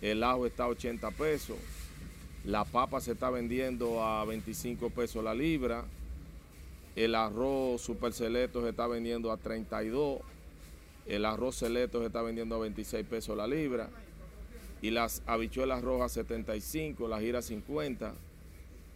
el 0.00 0.22
ajo 0.22 0.46
está 0.46 0.62
a 0.62 0.68
80 0.68 1.10
pesos, 1.10 1.56
la 2.44 2.64
papa 2.64 3.00
se 3.00 3.12
está 3.12 3.30
vendiendo 3.30 4.00
a 4.00 4.24
25 4.24 4.90
pesos 4.90 5.24
la 5.24 5.34
libra, 5.34 5.84
el 6.94 7.16
arroz 7.16 7.82
super 7.82 8.12
selecto 8.12 8.62
se 8.62 8.68
está 8.68 8.86
vendiendo 8.86 9.32
a 9.32 9.38
32, 9.38 10.20
el 11.06 11.24
arroz 11.24 11.56
selecto 11.56 11.98
se 11.98 12.06
está 12.06 12.22
vendiendo 12.22 12.54
a 12.54 12.58
26 12.60 13.04
pesos 13.08 13.36
la 13.36 13.48
libra 13.48 13.88
y 14.82 14.90
las 14.90 15.24
habichuelas 15.26 15.82
rojas 15.82 16.12
75, 16.12 17.08
la 17.08 17.18
gira 17.18 17.42
50. 17.42 18.14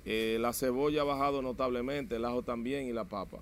Eh, 0.05 0.39
la 0.41 0.53
cebolla 0.53 1.03
ha 1.03 1.05
bajado 1.05 1.43
notablemente, 1.43 2.17
el 2.17 2.25
ajo 2.25 2.43
también 2.43 2.87
y 2.87 2.93
la 2.93 3.05
papa. 3.05 3.39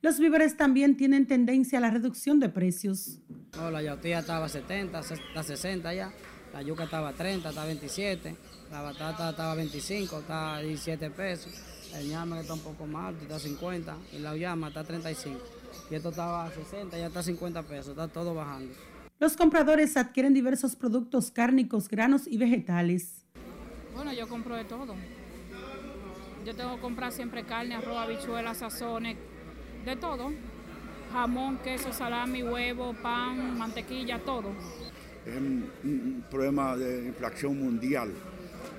Los 0.00 0.20
víveres 0.20 0.56
también 0.56 0.96
tienen 0.96 1.26
tendencia 1.26 1.78
a 1.78 1.80
la 1.80 1.90
reducción 1.90 2.38
de 2.38 2.48
precios. 2.48 3.18
la 3.52 3.82
yautía 3.82 4.20
estaba 4.20 4.46
a 4.46 4.48
70, 4.48 5.00
a 5.34 5.42
60 5.42 5.94
ya. 5.94 6.12
La 6.52 6.62
yuca 6.62 6.84
estaba 6.84 7.08
a 7.08 7.12
30, 7.12 7.48
está 7.48 7.62
a 7.62 7.66
27. 7.66 8.36
La 8.70 8.82
batata 8.82 9.30
estaba 9.30 9.52
a 9.52 9.54
25, 9.56 10.18
está 10.20 10.56
a 10.56 10.62
17 10.62 11.10
pesos. 11.10 11.52
El 11.94 12.08
ñame 12.08 12.40
está 12.40 12.54
un 12.54 12.60
poco 12.60 12.86
más 12.86 13.08
alto, 13.08 13.22
está 13.22 13.36
a 13.36 13.40
50. 13.40 13.96
Y 14.12 14.18
la 14.20 14.36
llama 14.36 14.68
está 14.68 14.80
a 14.80 14.84
35. 14.84 15.40
Y 15.90 15.94
esto 15.96 16.10
estaba 16.10 16.44
a 16.44 16.50
60, 16.50 16.96
ya 16.96 17.08
está 17.08 17.20
a 17.20 17.22
50 17.24 17.62
pesos. 17.64 17.88
Está 17.88 18.06
todo 18.06 18.34
bajando. 18.34 18.72
Los 19.18 19.36
compradores 19.36 19.96
adquieren 19.96 20.32
diversos 20.32 20.76
productos 20.76 21.32
cárnicos, 21.32 21.88
granos 21.88 22.28
y 22.28 22.38
vegetales. 22.38 23.24
Bueno, 23.94 24.12
yo 24.12 24.28
compro 24.28 24.54
de 24.54 24.64
todo. 24.64 24.94
Yo 26.48 26.54
tengo 26.54 26.76
que 26.76 26.80
comprar 26.80 27.12
siempre 27.12 27.44
carne, 27.44 27.74
arroz, 27.74 27.98
habichuelas, 27.98 28.56
sazones, 28.56 29.18
de 29.84 29.96
todo. 29.96 30.32
Jamón, 31.12 31.58
queso, 31.58 31.92
salami, 31.92 32.42
huevo, 32.42 32.94
pan, 33.02 33.58
mantequilla, 33.58 34.18
todo. 34.20 34.52
Es 35.26 35.36
un, 35.36 36.24
problema 36.30 36.74
de 36.74 37.04
inflación 37.04 37.58
mundial, 37.58 38.14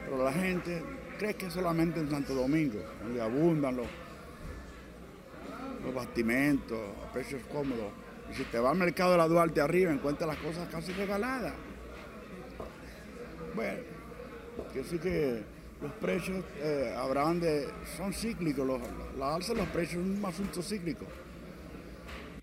pero 0.03 0.23
la 0.23 0.33
gente 0.33 0.81
cree 1.19 1.35
que 1.35 1.51
solamente 1.51 1.99
en 1.99 2.09
Santo 2.09 2.33
Domingo, 2.33 2.79
donde 3.03 3.21
abundan 3.21 3.77
los, 3.77 3.87
los 5.85 5.93
bastimentos 5.93 6.79
precios 7.13 7.43
cómodos. 7.53 7.91
Y 8.31 8.33
si 8.33 8.45
te 8.45 8.57
vas 8.57 8.71
al 8.71 8.79
mercado 8.79 9.11
de 9.11 9.19
la 9.19 9.27
Duarte 9.27 9.61
arriba, 9.61 9.91
encuentras 9.91 10.27
las 10.27 10.37
cosas 10.37 10.67
casi 10.69 10.91
regaladas. 10.93 11.53
Bueno, 13.53 13.77
que 14.73 14.83
sí 14.83 14.97
que 14.97 15.58
los 15.81 15.91
precios 15.93 16.43
eh, 16.61 16.93
habrán 16.97 17.39
de, 17.39 17.67
son 17.97 18.13
cíclicos, 18.13 18.67
la 19.17 19.35
alza 19.35 19.53
de 19.53 19.59
los 19.59 19.67
precios 19.69 20.03
es 20.05 20.17
un 20.17 20.25
asunto 20.25 20.61
cíclico. 20.61 21.05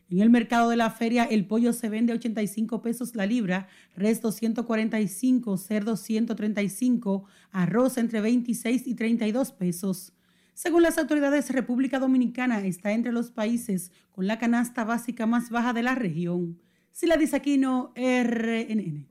En 0.08 0.20
el 0.20 0.30
mercado 0.30 0.70
de 0.70 0.76
la 0.76 0.90
feria, 0.90 1.24
el 1.24 1.46
pollo 1.46 1.72
se 1.72 1.88
vende 1.88 2.12
a 2.12 2.16
85 2.16 2.80
pesos 2.80 3.16
la 3.16 3.26
libra, 3.26 3.68
resto 3.96 4.30
145, 4.30 5.58
cerdo 5.58 5.96
135, 5.96 7.24
arroz 7.50 7.98
entre 7.98 8.20
26 8.20 8.86
y 8.86 8.94
32 8.94 9.52
pesos. 9.52 10.12
Según 10.54 10.82
las 10.82 10.96
autoridades, 10.96 11.50
República 11.50 11.98
Dominicana 11.98 12.60
está 12.60 12.92
entre 12.92 13.12
los 13.12 13.32
países 13.32 13.90
con 14.12 14.28
la 14.28 14.38
canasta 14.38 14.84
básica 14.84 15.26
más 15.26 15.50
baja 15.50 15.72
de 15.72 15.82
la 15.82 15.96
región. 15.96 16.62
Sila 16.92 17.18
Aquino, 17.32 17.92
RNN. 17.96 19.06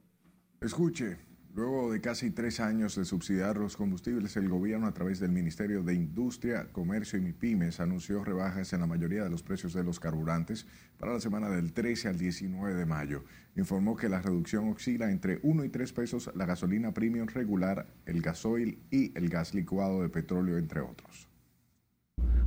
Escuche, 0.61 1.24
Luego 1.55 1.89
de 1.89 2.01
casi 2.01 2.31
tres 2.31 2.59
años 2.59 2.97
de 2.97 3.05
subsidiar 3.05 3.55
los 3.55 3.77
combustibles, 3.77 4.35
el 4.35 4.49
gobierno 4.49 4.87
a 4.87 4.93
través 4.93 5.21
del 5.21 5.31
Ministerio 5.31 5.83
de 5.83 5.93
Industria, 5.93 6.67
Comercio 6.73 7.17
y 7.17 7.21
MIPIMES 7.21 7.79
anunció 7.79 8.25
rebajas 8.25 8.73
en 8.73 8.81
la 8.81 8.87
mayoría 8.87 9.23
de 9.23 9.29
los 9.29 9.41
precios 9.41 9.71
de 9.71 9.81
los 9.81 10.01
carburantes 10.01 10.67
para 10.99 11.13
la 11.13 11.21
semana 11.21 11.47
del 11.47 11.71
13 11.71 12.09
al 12.09 12.17
19 12.17 12.73
de 12.73 12.85
mayo. 12.85 13.23
Informó 13.55 13.95
que 13.95 14.09
la 14.09 14.21
reducción 14.21 14.67
oscila 14.67 15.09
entre 15.09 15.39
1 15.43 15.63
y 15.63 15.69
3 15.69 15.93
pesos 15.93 16.29
la 16.35 16.45
gasolina 16.45 16.93
premium 16.93 17.27
regular, 17.27 17.87
el 18.05 18.21
gasoil 18.21 18.77
y 18.91 19.17
el 19.17 19.29
gas 19.29 19.53
licuado 19.53 20.01
de 20.01 20.09
petróleo, 20.09 20.57
entre 20.57 20.81
otros 20.81 21.29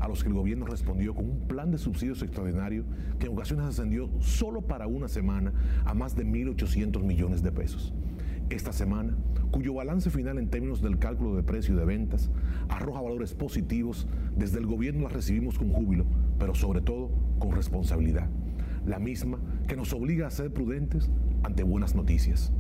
a 0.01 0.07
los 0.07 0.23
que 0.23 0.29
el 0.29 0.35
gobierno 0.35 0.65
respondió 0.65 1.13
con 1.13 1.29
un 1.29 1.49
plan 1.49 1.73
de 1.73 1.79
subsidios 1.79 2.23
extraordinario 2.23 2.85
que 3.19 3.27
en 3.27 3.33
ocasiones 3.33 3.67
ascendió 3.67 4.09
solo 4.21 4.63
para 4.63 4.87
una 4.87 5.09
semana 5.09 5.53
a 5.85 5.93
más 5.93 6.15
de 6.15 6.25
1.800 6.25 7.03
millones 7.03 7.43
de 7.43 7.51
pesos 7.51 7.93
esta 8.51 8.73
semana, 8.73 9.17
cuyo 9.51 9.75
balance 9.75 10.11
final 10.11 10.39
en 10.39 10.49
términos 10.49 10.81
del 10.81 10.99
cálculo 10.99 11.37
de 11.37 11.43
precio 11.43 11.77
de 11.77 11.85
ventas 11.85 12.31
arroja 12.69 13.01
valores 13.01 13.35
positivos, 13.35 14.07
desde 14.37 14.59
el 14.59 14.67
gobierno 14.67 15.03
las 15.03 15.13
recibimos 15.13 15.59
con 15.59 15.73
júbilo, 15.73 16.07
pero 16.39 16.55
sobre 16.55 16.81
todo 16.81 17.11
con 17.39 17.53
responsabilidad, 17.53 18.29
la 18.87 18.99
misma 18.99 19.39
que 19.67 19.77
nos 19.77 19.93
obliga 19.93 20.27
a 20.27 20.31
ser 20.31 20.53
prudentes 20.53 21.11
ante 21.43 21.63
buenas 21.63 21.95
noticias. 21.95 22.53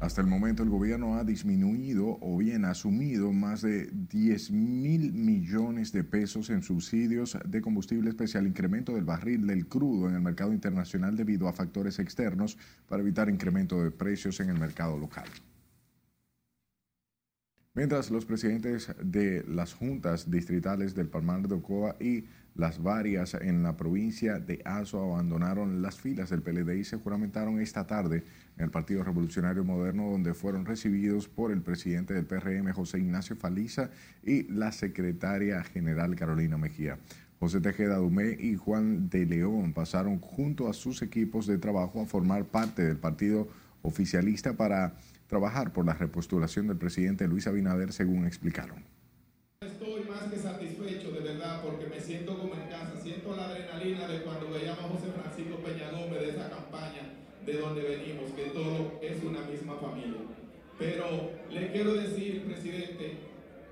Hasta 0.00 0.20
el 0.20 0.28
momento 0.28 0.62
el 0.62 0.68
gobierno 0.70 1.16
ha 1.16 1.24
disminuido 1.24 2.18
o 2.20 2.38
bien 2.38 2.64
asumido 2.64 3.32
más 3.32 3.62
de 3.62 3.90
10 3.92 4.52
mil 4.52 5.12
millones 5.12 5.90
de 5.90 6.04
pesos 6.04 6.50
en 6.50 6.62
subsidios 6.62 7.36
de 7.44 7.60
combustible 7.60 8.08
especial, 8.08 8.46
incremento 8.46 8.94
del 8.94 9.04
barril 9.04 9.48
del 9.48 9.66
crudo 9.66 10.08
en 10.08 10.14
el 10.14 10.20
mercado 10.20 10.52
internacional 10.52 11.16
debido 11.16 11.48
a 11.48 11.52
factores 11.52 11.98
externos 11.98 12.56
para 12.88 13.02
evitar 13.02 13.28
incremento 13.28 13.82
de 13.82 13.90
precios 13.90 14.38
en 14.38 14.50
el 14.50 14.58
mercado 14.60 14.96
local. 14.96 15.28
Mientras 17.74 18.10
los 18.10 18.24
presidentes 18.24 18.94
de 19.02 19.44
las 19.48 19.74
juntas 19.74 20.30
distritales 20.30 20.94
del 20.94 21.08
Palmar 21.08 21.48
de 21.48 21.56
Ocoa 21.56 21.96
y 22.00 22.24
las 22.54 22.82
varias 22.82 23.34
en 23.34 23.62
la 23.62 23.76
provincia 23.76 24.40
de 24.40 24.60
Azo 24.64 25.00
abandonaron 25.00 25.80
las 25.80 26.00
filas 26.00 26.30
del 26.30 26.42
PLD 26.42 26.82
se 26.84 26.96
juramentaron 26.96 27.60
esta 27.60 27.86
tarde 27.86 28.24
en 28.58 28.64
el 28.64 28.70
Partido 28.70 29.04
Revolucionario 29.04 29.64
Moderno, 29.64 30.10
donde 30.10 30.34
fueron 30.34 30.66
recibidos 30.66 31.28
por 31.28 31.52
el 31.52 31.62
presidente 31.62 32.12
del 32.12 32.26
PRM, 32.26 32.72
José 32.72 32.98
Ignacio 32.98 33.36
Faliza, 33.36 33.90
y 34.24 34.50
la 34.52 34.72
secretaria 34.72 35.62
general 35.62 36.16
Carolina 36.16 36.58
Mejía. 36.58 36.98
José 37.38 37.60
Tejeda 37.60 37.98
Dumé 37.98 38.36
y 38.38 38.56
Juan 38.56 39.08
de 39.10 39.24
León 39.26 39.72
pasaron 39.72 40.18
junto 40.18 40.68
a 40.68 40.72
sus 40.72 41.02
equipos 41.02 41.46
de 41.46 41.58
trabajo 41.58 42.02
a 42.02 42.06
formar 42.06 42.46
parte 42.46 42.82
del 42.82 42.96
partido 42.96 43.46
oficialista 43.82 44.54
para 44.54 44.94
trabajar 45.28 45.72
por 45.72 45.86
la 45.86 45.94
repostulación 45.94 46.66
del 46.66 46.78
presidente 46.78 47.28
Luis 47.28 47.46
Abinader, 47.46 47.92
según 47.92 48.26
explicaron. 48.26 48.82
Estoy 49.60 50.02
más 50.10 50.24
que 50.24 50.36
satisfecho 50.36 51.12
de 51.12 51.20
verdad 51.20 51.62
porque 51.62 51.86
me 51.86 52.00
siento 52.00 52.36
como 52.36 52.54
en 52.54 52.68
casa, 52.68 53.00
siento 53.00 53.36
la 53.36 53.44
adrenalina 53.44 54.08
de 54.08 54.22
cuando 54.22 54.50
veíamos 54.50 54.80
a 54.80 54.88
José 54.88 55.12
Francisco 55.12 55.62
Peña 55.62 55.92
Gómez 55.92 56.20
de 56.20 56.30
esa 56.30 56.50
campaña 56.50 57.18
de 57.48 57.60
donde 57.60 57.80
venimos, 57.80 58.30
que 58.32 58.42
todo 58.50 58.98
es 59.00 59.22
una 59.24 59.40
misma 59.40 59.76
familia. 59.76 60.20
Pero 60.78 61.30
le 61.50 61.72
quiero 61.72 61.94
decir, 61.94 62.44
presidente, 62.44 63.16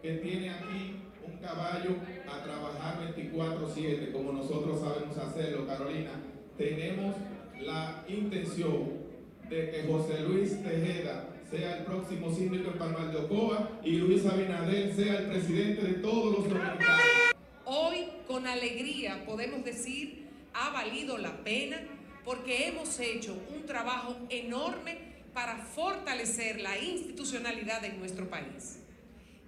que 0.00 0.12
tiene 0.14 0.50
aquí 0.50 0.96
un 1.22 1.36
caballo 1.38 1.90
a 2.26 2.42
trabajar 2.42 3.14
24/7, 3.14 4.12
como 4.12 4.32
nosotros 4.32 4.80
sabemos 4.80 5.18
hacerlo, 5.18 5.66
Carolina. 5.66 6.12
Tenemos 6.56 7.16
la 7.60 8.02
intención 8.08 9.06
de 9.50 9.70
que 9.70 9.84
José 9.86 10.22
Luis 10.22 10.62
Tejeda 10.62 11.28
sea 11.50 11.78
el 11.78 11.84
próximo 11.84 12.34
síndico 12.34 12.70
en 12.70 12.78
Palmar 12.78 13.12
de 13.12 13.18
Ocoa 13.18 13.78
y 13.84 13.96
Luis 13.96 14.24
Abinader 14.24 14.94
sea 14.94 15.18
el 15.18 15.26
presidente 15.26 15.82
de 15.82 15.94
todos 15.94 16.34
los 16.34 16.48
dominicanos. 16.48 17.34
Hoy, 17.66 18.06
con 18.26 18.46
alegría, 18.46 19.22
podemos 19.26 19.64
decir, 19.64 20.28
ha 20.54 20.70
valido 20.70 21.18
la 21.18 21.44
pena 21.44 21.78
porque 22.26 22.66
hemos 22.66 22.98
hecho 22.98 23.38
un 23.54 23.64
trabajo 23.66 24.16
enorme 24.28 24.98
para 25.32 25.58
fortalecer 25.58 26.60
la 26.60 26.76
institucionalidad 26.76 27.84
en 27.84 28.00
nuestro 28.00 28.28
país. 28.28 28.80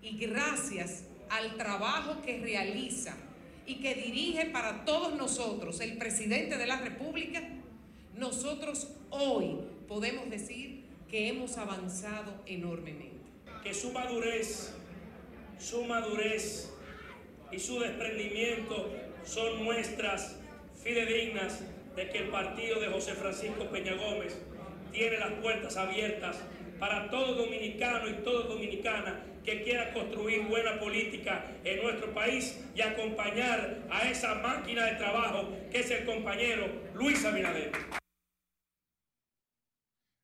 Y 0.00 0.16
gracias 0.16 1.02
al 1.28 1.56
trabajo 1.56 2.22
que 2.22 2.38
realiza 2.38 3.16
y 3.66 3.80
que 3.80 3.96
dirige 3.96 4.46
para 4.46 4.84
todos 4.84 5.16
nosotros 5.16 5.80
el 5.80 5.98
presidente 5.98 6.56
de 6.56 6.66
la 6.66 6.78
República, 6.78 7.42
nosotros 8.16 8.92
hoy 9.10 9.56
podemos 9.88 10.30
decir 10.30 10.84
que 11.10 11.28
hemos 11.28 11.58
avanzado 11.58 12.32
enormemente. 12.46 13.18
Que 13.64 13.74
su 13.74 13.90
madurez, 13.90 14.72
su 15.58 15.84
madurez 15.84 16.70
y 17.50 17.58
su 17.58 17.80
desprendimiento 17.80 18.88
son 19.24 19.64
muestras 19.64 20.36
fidedignas 20.88 21.62
de 21.94 22.08
que 22.08 22.18
el 22.18 22.28
partido 22.28 22.80
de 22.80 22.86
José 22.86 23.12
Francisco 23.12 23.66
Peña 23.66 23.92
Gómez 23.94 24.38
tiene 24.90 25.18
las 25.18 25.32
puertas 25.32 25.76
abiertas 25.76 26.38
para 26.78 27.10
todo 27.10 27.34
dominicano 27.34 28.08
y 28.08 28.14
toda 28.24 28.46
dominicana 28.46 29.20
que 29.44 29.62
quiera 29.62 29.92
construir 29.92 30.46
buena 30.46 30.80
política 30.80 31.44
en 31.64 31.82
nuestro 31.82 32.14
país 32.14 32.64
y 32.74 32.80
acompañar 32.80 33.80
a 33.90 34.08
esa 34.08 34.36
máquina 34.36 34.86
de 34.86 34.92
trabajo 34.92 35.50
que 35.70 35.80
es 35.80 35.90
el 35.90 36.06
compañero 36.06 36.66
Luis 36.94 37.22
Abinader. 37.22 37.70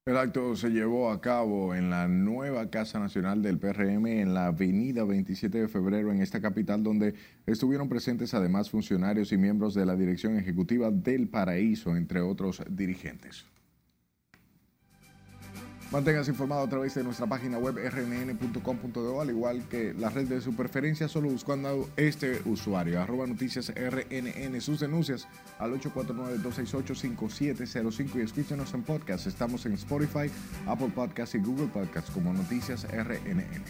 El 0.06 0.18
acto 0.18 0.54
se 0.54 0.68
llevó 0.68 1.10
a 1.10 1.22
cabo 1.22 1.74
en 1.74 1.88
la 1.88 2.08
nueva 2.08 2.68
Casa 2.68 2.98
Nacional 2.98 3.40
del 3.40 3.58
PRM 3.58 4.06
en 4.06 4.34
la 4.34 4.48
avenida 4.48 5.02
27 5.02 5.62
de 5.62 5.66
febrero 5.66 6.12
en 6.12 6.20
esta 6.20 6.42
capital 6.42 6.82
donde 6.82 7.14
estuvieron 7.46 7.88
presentes 7.88 8.34
además 8.34 8.68
funcionarios 8.68 9.32
y 9.32 9.38
miembros 9.38 9.72
de 9.72 9.86
la 9.86 9.96
dirección 9.96 10.36
ejecutiva 10.36 10.90
del 10.90 11.28
Paraíso, 11.28 11.96
entre 11.96 12.20
otros 12.20 12.62
dirigentes. 12.68 13.46
Manténgase 15.94 16.32
informado 16.32 16.64
a 16.64 16.68
través 16.68 16.92
de 16.96 17.04
nuestra 17.04 17.24
página 17.24 17.56
web 17.56 17.76
rnn.com.do, 17.76 19.20
al 19.20 19.30
igual 19.30 19.62
que 19.68 19.94
la 19.94 20.10
red 20.10 20.26
de 20.26 20.40
su 20.40 20.56
preferencia, 20.56 21.06
solo 21.06 21.28
buscando 21.28 21.88
este 21.96 22.42
usuario, 22.46 23.00
arroba 23.00 23.28
noticias 23.28 23.72
rnn, 23.72 24.60
sus 24.60 24.80
denuncias 24.80 25.28
al 25.60 25.80
849-268-5705 25.80 28.16
y 28.16 28.22
escúchenos 28.22 28.74
en 28.74 28.82
podcast. 28.82 29.28
Estamos 29.28 29.66
en 29.66 29.74
Spotify, 29.74 30.28
Apple 30.66 30.90
Podcasts 30.92 31.36
y 31.36 31.38
Google 31.38 31.68
Podcasts 31.68 32.10
como 32.10 32.32
Noticias 32.32 32.88
RNN. 32.90 33.62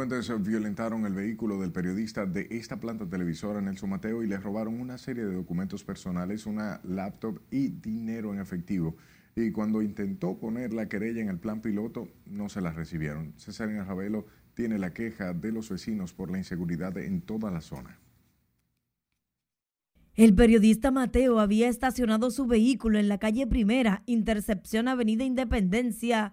Delincuentes 0.00 0.42
violentaron 0.42 1.04
el 1.04 1.12
vehículo 1.12 1.60
del 1.60 1.72
periodista 1.72 2.24
de 2.24 2.46
esta 2.50 2.80
planta 2.80 3.06
televisora, 3.06 3.60
Nelson 3.60 3.90
Mateo, 3.90 4.22
y 4.22 4.28
le 4.28 4.38
robaron 4.38 4.80
una 4.80 4.96
serie 4.96 5.26
de 5.26 5.34
documentos 5.34 5.84
personales, 5.84 6.46
una 6.46 6.80
laptop 6.84 7.38
y 7.50 7.68
dinero 7.68 8.32
en 8.32 8.40
efectivo. 8.40 8.96
Y 9.36 9.50
cuando 9.50 9.82
intentó 9.82 10.38
poner 10.38 10.72
la 10.72 10.88
querella 10.88 11.20
en 11.20 11.28
el 11.28 11.38
plan 11.38 11.60
piloto, 11.60 12.08
no 12.24 12.48
se 12.48 12.62
la 12.62 12.72
recibieron. 12.72 13.34
César 13.36 13.68
Ravelo 13.68 14.24
tiene 14.54 14.78
la 14.78 14.94
queja 14.94 15.34
de 15.34 15.52
los 15.52 15.68
vecinos 15.68 16.14
por 16.14 16.30
la 16.30 16.38
inseguridad 16.38 16.96
en 16.96 17.20
toda 17.20 17.50
la 17.50 17.60
zona. 17.60 17.98
El 20.14 20.34
periodista 20.34 20.90
Mateo 20.90 21.40
había 21.40 21.68
estacionado 21.68 22.30
su 22.30 22.46
vehículo 22.46 22.98
en 22.98 23.08
la 23.08 23.18
calle 23.18 23.46
Primera, 23.46 24.02
Intercepción 24.06 24.88
Avenida 24.88 25.24
Independencia, 25.24 26.32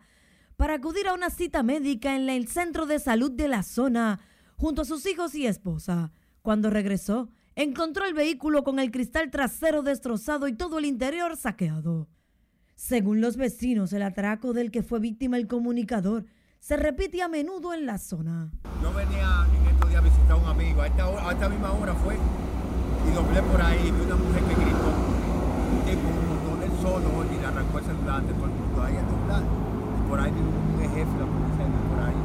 para 0.57 0.73
acudir 0.73 1.07
a 1.07 1.13
una 1.13 1.29
cita 1.29 1.61
médica 1.63 2.15
en 2.15 2.29
el 2.29 2.47
centro 2.47 2.87
de 2.87 2.99
salud 2.99 3.31
de 3.31 3.47
la 3.47 3.61
zona 3.61 4.19
junto 4.57 4.81
a 4.81 4.85
sus 4.85 5.05
hijos 5.05 5.35
y 5.35 5.45
esposa. 5.45 6.11
Cuando 6.41 6.71
regresó, 6.71 7.29
encontró 7.55 8.05
el 8.05 8.15
vehículo 8.15 8.63
con 8.63 8.79
el 8.79 8.89
cristal 8.91 9.29
trasero 9.29 9.83
destrozado 9.83 10.47
y 10.47 10.53
todo 10.53 10.79
el 10.79 10.85
interior 10.85 11.37
saqueado. 11.37 12.09
Según 12.75 13.21
los 13.21 13.37
vecinos, 13.37 13.93
el 13.93 14.01
atraco 14.01 14.53
del 14.53 14.71
que 14.71 14.81
fue 14.81 14.99
víctima 14.99 15.37
el 15.37 15.47
comunicador 15.47 16.25
se 16.59 16.75
repite 16.75 17.21
a 17.21 17.27
menudo 17.27 17.73
en 17.73 17.85
la 17.85 17.99
zona. 17.99 18.49
Yo 18.81 18.91
venía 18.93 19.45
en 19.55 19.67
estos 19.67 19.89
días 19.89 20.01
a 20.01 20.05
visitar 20.05 20.31
a 20.31 20.35
un 20.37 20.45
amigo, 20.45 20.81
a 20.81 20.87
esta, 20.87 21.05
a 21.05 21.31
esta 21.33 21.49
misma 21.49 21.71
hora 21.71 21.93
fue, 21.93 22.15
y 22.15 23.13
doblé 23.13 23.43
por 23.43 23.61
ahí, 23.61 23.91
vi 23.91 24.01
una 24.01 24.15
mujer 24.15 24.43
que 24.43 24.55
gritó, 24.55 24.89
un 25.71 25.85
tipo, 25.85 26.07
un 26.07 26.27
montón 26.29 26.59
del 26.61 26.81
solo, 26.81 27.25
y 27.31 27.39
le 27.39 27.45
arrancó 27.45 27.77
el 27.77 27.85
celular 27.85 28.23
de 28.23 28.33
todo 28.33 28.45
el 28.45 28.51
mundo 28.51 28.81
ahí 28.81 28.97
a 28.97 29.03
doblar 29.03 29.66
por 30.07 30.19
ahí 30.19 30.31
un 30.31 30.79
jefe 30.79 31.11
la 31.19 31.25
policía 31.25 31.67
por 31.89 31.99
ahí. 31.99 32.15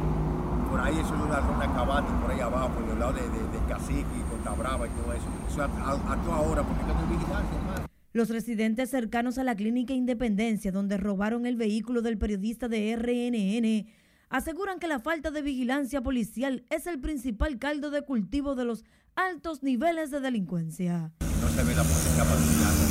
Por 0.69 0.79
ahí 0.79 0.99
esos 0.99 1.29
ladrones 1.29 1.69
acabados 1.69 2.11
por 2.21 2.31
ahí 2.31 2.39
abajo, 2.39 2.69
por 2.69 2.89
el 2.89 2.99
lado 2.99 3.13
de, 3.13 3.21
de, 3.21 3.27
de 3.27 3.59
Cacique 3.67 4.05
y 4.17 4.21
Conta 4.29 4.51
Brava 4.51 4.87
y 4.87 4.89
todo 4.89 5.13
eso. 5.13 5.25
Eso 5.47 5.61
a, 5.61 5.65
a, 5.65 6.13
a 6.13 6.21
toda 6.23 6.39
hora, 6.39 6.63
porque 6.63 6.83
hay 6.83 7.15
vigilancia, 7.15 7.57
hermano. 7.57 7.87
Los 8.13 8.29
residentes 8.29 8.89
cercanos 8.89 9.37
a 9.37 9.43
la 9.43 9.55
clínica 9.55 9.93
Independencia, 9.93 10.71
donde 10.71 10.97
robaron 10.97 11.45
el 11.45 11.55
vehículo 11.55 12.01
del 12.01 12.17
periodista 12.17 12.67
de 12.67 12.95
RNN, 12.95 13.91
aseguran 14.29 14.79
que 14.79 14.87
la 14.87 14.99
falta 14.99 15.31
de 15.31 15.41
vigilancia 15.41 16.01
policial 16.01 16.63
es 16.69 16.87
el 16.87 16.99
principal 16.99 17.57
caldo 17.59 17.89
de 17.89 18.03
cultivo 18.03 18.55
de 18.55 18.65
los 18.65 18.83
altos 19.15 19.61
niveles 19.63 20.11
de 20.11 20.19
delincuencia. 20.19 21.11
No 21.41 21.49
se 21.49 21.63
ve 21.63 21.75
la 21.75 21.83
policía 21.83 22.23
patrullando, 22.23 22.83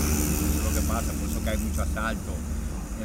lo 0.65 0.81
que 0.81 0.87
pasa, 0.87 1.13
por 1.13 1.29
eso 1.31 1.43
que 1.43 1.51
hay 1.51 1.59
mucho 1.59 1.83
asalto, 1.83 2.33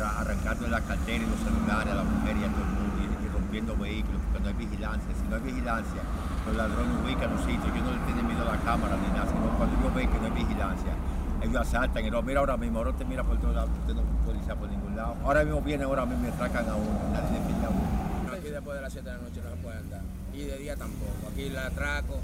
arrancando 0.02 0.68
la 0.68 0.82
cartera 0.82 1.24
y 1.24 1.28
los 1.28 1.40
celulares 1.40 1.94
a 1.94 1.96
la 1.96 2.04
mujer 2.04 2.36
y 2.38 2.44
a 2.44 2.50
todo 2.52 2.64
el 2.64 2.74
mundo 2.74 2.98
y, 3.04 3.28
rompiendo 3.28 3.78
vehículos 3.78 4.22
porque 4.26 4.40
no 4.44 4.48
hay 4.50 4.66
vigilancia. 4.66 5.10
Si 5.16 5.28
no 5.28 5.36
hay 5.36 5.42
vigilancia, 5.42 6.02
los 6.46 6.56
ladrones 6.56 6.94
ubican 7.04 7.32
los 7.32 7.42
sitios. 7.42 7.68
Yo 7.68 7.82
no 7.82 7.92
le 7.92 8.00
tengo 8.06 8.24
miedo 8.24 8.42
a 8.42 8.56
la 8.56 8.60
cámara 8.62 8.98
ni 8.98 9.08
nada, 9.14 9.28
sino 9.28 9.50
cuando 9.58 9.76
yo 9.82 9.94
veo 9.94 10.12
que 10.12 10.20
no 10.20 10.26
hay 10.26 10.36
vigilancia, 10.44 10.94
ellos 11.42 11.56
asaltan 11.56 12.06
y 12.06 12.10
no, 12.10 12.22
mira 12.22 12.40
ahora 12.40 12.58
mismo, 12.58 12.80
ahora 12.80 12.94
te 12.94 13.06
mira 13.06 13.24
por 13.24 13.38
todos 13.38 13.56
lados, 13.56 13.70
usted 13.82 13.94
no 13.94 14.02
policía 14.26 14.56
por 14.56 14.70
ningún 14.70 14.96
lado. 14.96 15.16
Ahora 15.24 15.44
mismo 15.44 15.62
viene, 15.62 15.84
ahora 15.84 16.06
mismo 16.06 16.24
me 16.24 16.30
atracan 16.30 16.68
a 16.68 16.76
uno, 16.76 17.00
nadie 17.14 17.40
le 17.40 17.66
a 17.66 17.70
uno. 17.70 18.34
Aquí 18.34 18.50
después 18.50 18.76
de 18.76 18.82
las 18.82 18.94
7 18.94 19.10
de 19.10 19.16
la 19.16 19.22
noche 19.22 19.42
no 19.44 19.50
se 19.50 19.56
puede 19.58 19.78
andar 19.78 20.02
y 20.38 20.44
de 20.44 20.58
día 20.58 20.76
tampoco. 20.76 21.28
Aquí 21.32 21.44
el 21.46 21.58
atraco, 21.58 22.20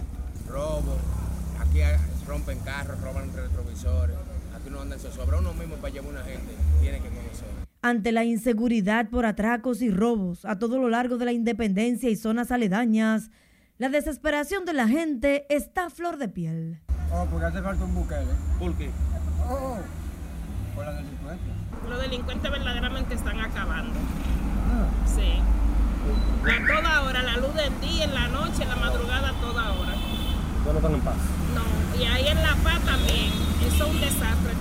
robo, 0.48 0.98
aquí 1.60 1.80
rompen 2.28 2.60
carros, 2.60 3.02
roban 3.02 3.34
retrovisores. 3.34 4.16
Aquí 4.56 4.70
no 4.70 4.82
andan 4.82 5.00
sobra 5.00 5.40
uno 5.40 5.54
mismo 5.54 5.76
para 5.76 5.94
llevar 5.94 6.12
una 6.12 6.24
gente, 6.24 6.54
tiene 6.80 7.00
que 7.00 7.10
conocer. 7.10 7.63
Ante 7.86 8.14
la 8.14 8.24
inseguridad 8.24 9.10
por 9.10 9.26
atracos 9.26 9.82
y 9.82 9.92
robos 9.92 10.46
a 10.46 10.58
todo 10.58 10.80
lo 10.80 10.88
largo 10.88 11.18
de 11.18 11.26
la 11.26 11.34
independencia 11.34 12.10
y 12.10 12.16
zonas 12.16 12.50
aledañas, 12.50 13.30
la 13.78 13.90
desesperación 13.90 14.64
de 14.64 14.72
la 14.72 14.88
gente 14.88 15.46
está 15.54 15.88
a 15.88 15.90
flor 15.90 16.16
de 16.16 16.30
piel. 16.30 16.80
Oh, 17.12 17.28
porque 17.30 17.46
hace 17.46 17.62
falta 17.62 17.84
un 17.84 17.94
buque. 17.94 18.16
¿Por 18.58 18.74
qué? 18.76 18.90
Oh, 19.50 19.80
por 20.74 20.86
la 20.86 20.94
delincuencia. 20.94 21.54
Los 21.90 22.02
delincuentes 22.02 22.50
verdaderamente 22.50 23.16
están 23.16 23.42
acabando. 23.42 24.00
Ah. 24.72 24.88
Sí. 25.06 25.42
A 26.50 26.66
toda 26.66 27.02
hora, 27.04 27.22
la 27.22 27.36
luz 27.36 27.54
del 27.54 27.82
día, 27.82 28.06
en 28.06 28.14
la 28.14 28.30
noche, 28.30 28.64
en 28.64 28.70
la 28.70 28.78
madrugada, 28.78 29.28
a 29.28 29.42
toda 29.42 29.74
hora. 29.74 29.94
¿No 30.64 30.72
están 30.72 30.94
en 30.94 31.02
paz? 31.02 31.18
No, 31.54 32.00
y 32.02 32.06
ahí 32.06 32.28
en 32.28 32.38
La 32.38 32.56
Paz 32.64 32.80
también. 32.86 33.30
Eso 33.68 33.86
es 33.86 33.94
un 33.94 34.00
desastre. 34.00 34.54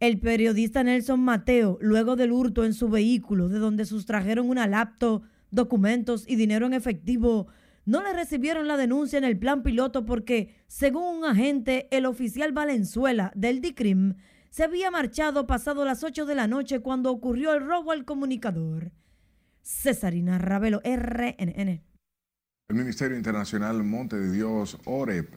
El 0.00 0.18
periodista 0.18 0.82
Nelson 0.82 1.20
Mateo, 1.20 1.76
luego 1.82 2.16
del 2.16 2.32
hurto 2.32 2.64
en 2.64 2.72
su 2.72 2.88
vehículo, 2.88 3.50
de 3.50 3.58
donde 3.58 3.84
sustrajeron 3.84 4.48
una 4.48 4.66
laptop, 4.66 5.24
documentos 5.50 6.24
y 6.26 6.36
dinero 6.36 6.64
en 6.64 6.72
efectivo, 6.72 7.48
no 7.84 8.02
le 8.02 8.14
recibieron 8.14 8.66
la 8.66 8.78
denuncia 8.78 9.18
en 9.18 9.24
el 9.24 9.38
plan 9.38 9.62
piloto 9.62 10.06
porque, 10.06 10.54
según 10.68 11.18
un 11.18 11.24
agente, 11.26 11.86
el 11.90 12.06
oficial 12.06 12.52
Valenzuela 12.52 13.30
del 13.34 13.60
DICRIM 13.60 14.14
se 14.48 14.64
había 14.64 14.90
marchado 14.90 15.46
pasado 15.46 15.84
las 15.84 16.02
8 16.02 16.24
de 16.24 16.34
la 16.34 16.46
noche 16.46 16.80
cuando 16.80 17.10
ocurrió 17.10 17.52
el 17.52 17.66
robo 17.66 17.92
al 17.92 18.06
comunicador. 18.06 18.92
Cesarina 19.62 20.38
Ravelo, 20.38 20.80
RNN. 20.82 21.82
El 22.70 22.76
Ministerio 22.76 23.18
Internacional 23.18 23.84
Monte 23.84 24.16
de 24.16 24.32
Dios, 24.32 24.78
OREP, 24.86 25.28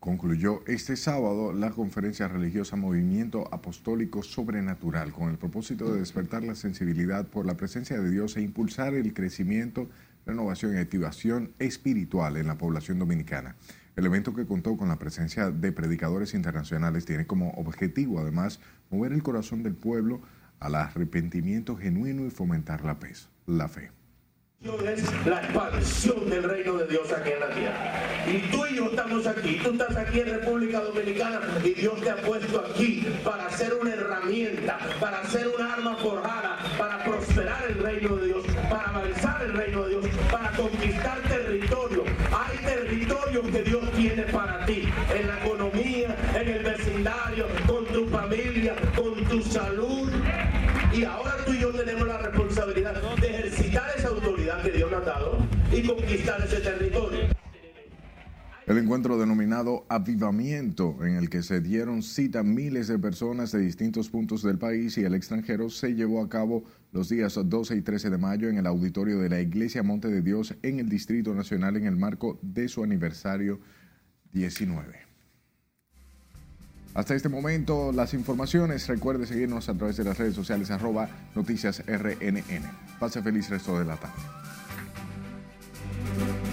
concluyó 0.00 0.62
este 0.66 0.96
sábado 0.96 1.52
la 1.52 1.70
conferencia 1.70 2.28
religiosa 2.28 2.76
Movimiento 2.76 3.52
Apostólico 3.52 4.22
Sobrenatural 4.22 5.12
con 5.12 5.30
el 5.30 5.38
propósito 5.38 5.92
de 5.92 6.00
despertar 6.00 6.44
la 6.44 6.54
sensibilidad 6.54 7.26
por 7.26 7.46
la 7.46 7.56
presencia 7.56 7.98
de 7.98 8.10
Dios 8.10 8.36
e 8.36 8.42
impulsar 8.42 8.94
el 8.94 9.14
crecimiento, 9.14 9.88
renovación 10.24 10.74
y 10.74 10.78
activación 10.78 11.52
espiritual 11.58 12.36
en 12.36 12.46
la 12.46 12.58
población 12.58 12.98
dominicana. 12.98 13.56
El 13.96 14.06
evento 14.06 14.34
que 14.34 14.46
contó 14.46 14.76
con 14.76 14.88
la 14.88 14.98
presencia 14.98 15.50
de 15.50 15.72
predicadores 15.72 16.34
internacionales 16.34 17.06
tiene 17.06 17.26
como 17.26 17.50
objetivo 17.52 18.20
además 18.20 18.60
mover 18.90 19.12
el 19.12 19.22
corazón 19.22 19.62
del 19.62 19.74
pueblo 19.74 20.20
al 20.60 20.74
arrepentimiento 20.74 21.76
genuino 21.76 22.26
y 22.26 22.30
fomentar 22.30 22.84
la, 22.84 22.98
la 23.46 23.68
fe 23.68 23.95
es 24.86 25.26
la 25.26 25.40
expansión 25.42 26.28
del 26.28 26.42
reino 26.42 26.74
de 26.74 26.86
Dios 26.88 27.12
aquí 27.12 27.30
en 27.30 27.40
la 27.40 27.50
tierra. 27.50 27.92
Y 28.26 28.38
tú 28.50 28.66
y 28.66 28.76
yo 28.76 28.86
estamos 28.86 29.26
aquí, 29.26 29.60
tú 29.62 29.70
estás 29.70 29.96
aquí 29.96 30.20
en 30.20 30.30
República 30.30 30.80
Dominicana 30.80 31.40
y 31.62 31.70
Dios 31.70 32.00
te 32.00 32.10
ha 32.10 32.16
puesto 32.16 32.60
aquí 32.60 33.06
para 33.22 33.48
ser 33.50 33.74
una 33.74 33.92
herramienta, 33.92 34.78
para 35.00 35.24
ser 35.26 35.48
un 35.48 35.62
arma 35.64 35.96
forjada, 35.96 36.58
para 36.76 37.04
prosperar 37.04 37.64
el 37.68 37.78
reino 37.78 38.16
de 38.16 38.26
Dios, 38.26 38.44
para 38.68 38.88
avanzar 38.88 39.42
el 39.42 39.52
reino 39.52 39.84
de 39.84 39.90
Dios, 39.90 40.04
para 40.30 40.50
conquistar 40.50 41.18
territorio. 41.28 42.04
Hay 42.32 42.58
territorios 42.58 43.46
que 43.46 43.62
Dios 43.62 43.92
tiene 43.92 44.22
para 44.24 44.66
ti, 44.66 44.88
en 45.14 45.26
la 45.28 45.38
conquistar 56.06 56.40
ese 56.40 56.60
territorio. 56.60 57.20
El 58.66 58.78
encuentro 58.78 59.18
denominado 59.18 59.86
Avivamiento, 59.88 60.96
en 61.04 61.16
el 61.16 61.28
que 61.28 61.42
se 61.42 61.60
dieron 61.60 62.02
cita 62.02 62.42
miles 62.42 62.88
de 62.88 62.98
personas 62.98 63.52
de 63.52 63.60
distintos 63.60 64.08
puntos 64.08 64.42
del 64.42 64.58
país 64.58 64.98
y 64.98 65.04
el 65.04 65.14
extranjero, 65.14 65.68
se 65.68 65.94
llevó 65.94 66.22
a 66.22 66.28
cabo 66.28 66.64
los 66.92 67.08
días 67.08 67.38
12 67.42 67.76
y 67.76 67.82
13 67.82 68.10
de 68.10 68.18
mayo 68.18 68.48
en 68.48 68.58
el 68.58 68.66
auditorio 68.66 69.18
de 69.18 69.28
la 69.28 69.40
Iglesia 69.40 69.82
Monte 69.82 70.08
de 70.08 70.22
Dios 70.22 70.54
en 70.62 70.80
el 70.80 70.88
Distrito 70.88 71.34
Nacional 71.34 71.76
en 71.76 71.86
el 71.86 71.96
marco 71.96 72.38
de 72.42 72.68
su 72.68 72.82
aniversario 72.82 73.60
19. 74.32 75.06
Hasta 76.94 77.14
este 77.14 77.28
momento, 77.28 77.92
las 77.92 78.14
informaciones. 78.14 78.88
Recuerde 78.88 79.26
seguirnos 79.26 79.68
a 79.68 79.74
través 79.74 79.96
de 79.96 80.04
las 80.04 80.18
redes 80.18 80.34
sociales 80.34 80.70
arroba 80.70 81.08
noticias 81.34 81.84
RNN. 81.86 82.62
Pase 82.98 83.22
feliz 83.22 83.50
resto 83.50 83.78
de 83.78 83.84
la 83.84 83.96
tarde. 83.96 84.45
Thank 86.16 86.30
you. 86.30 86.45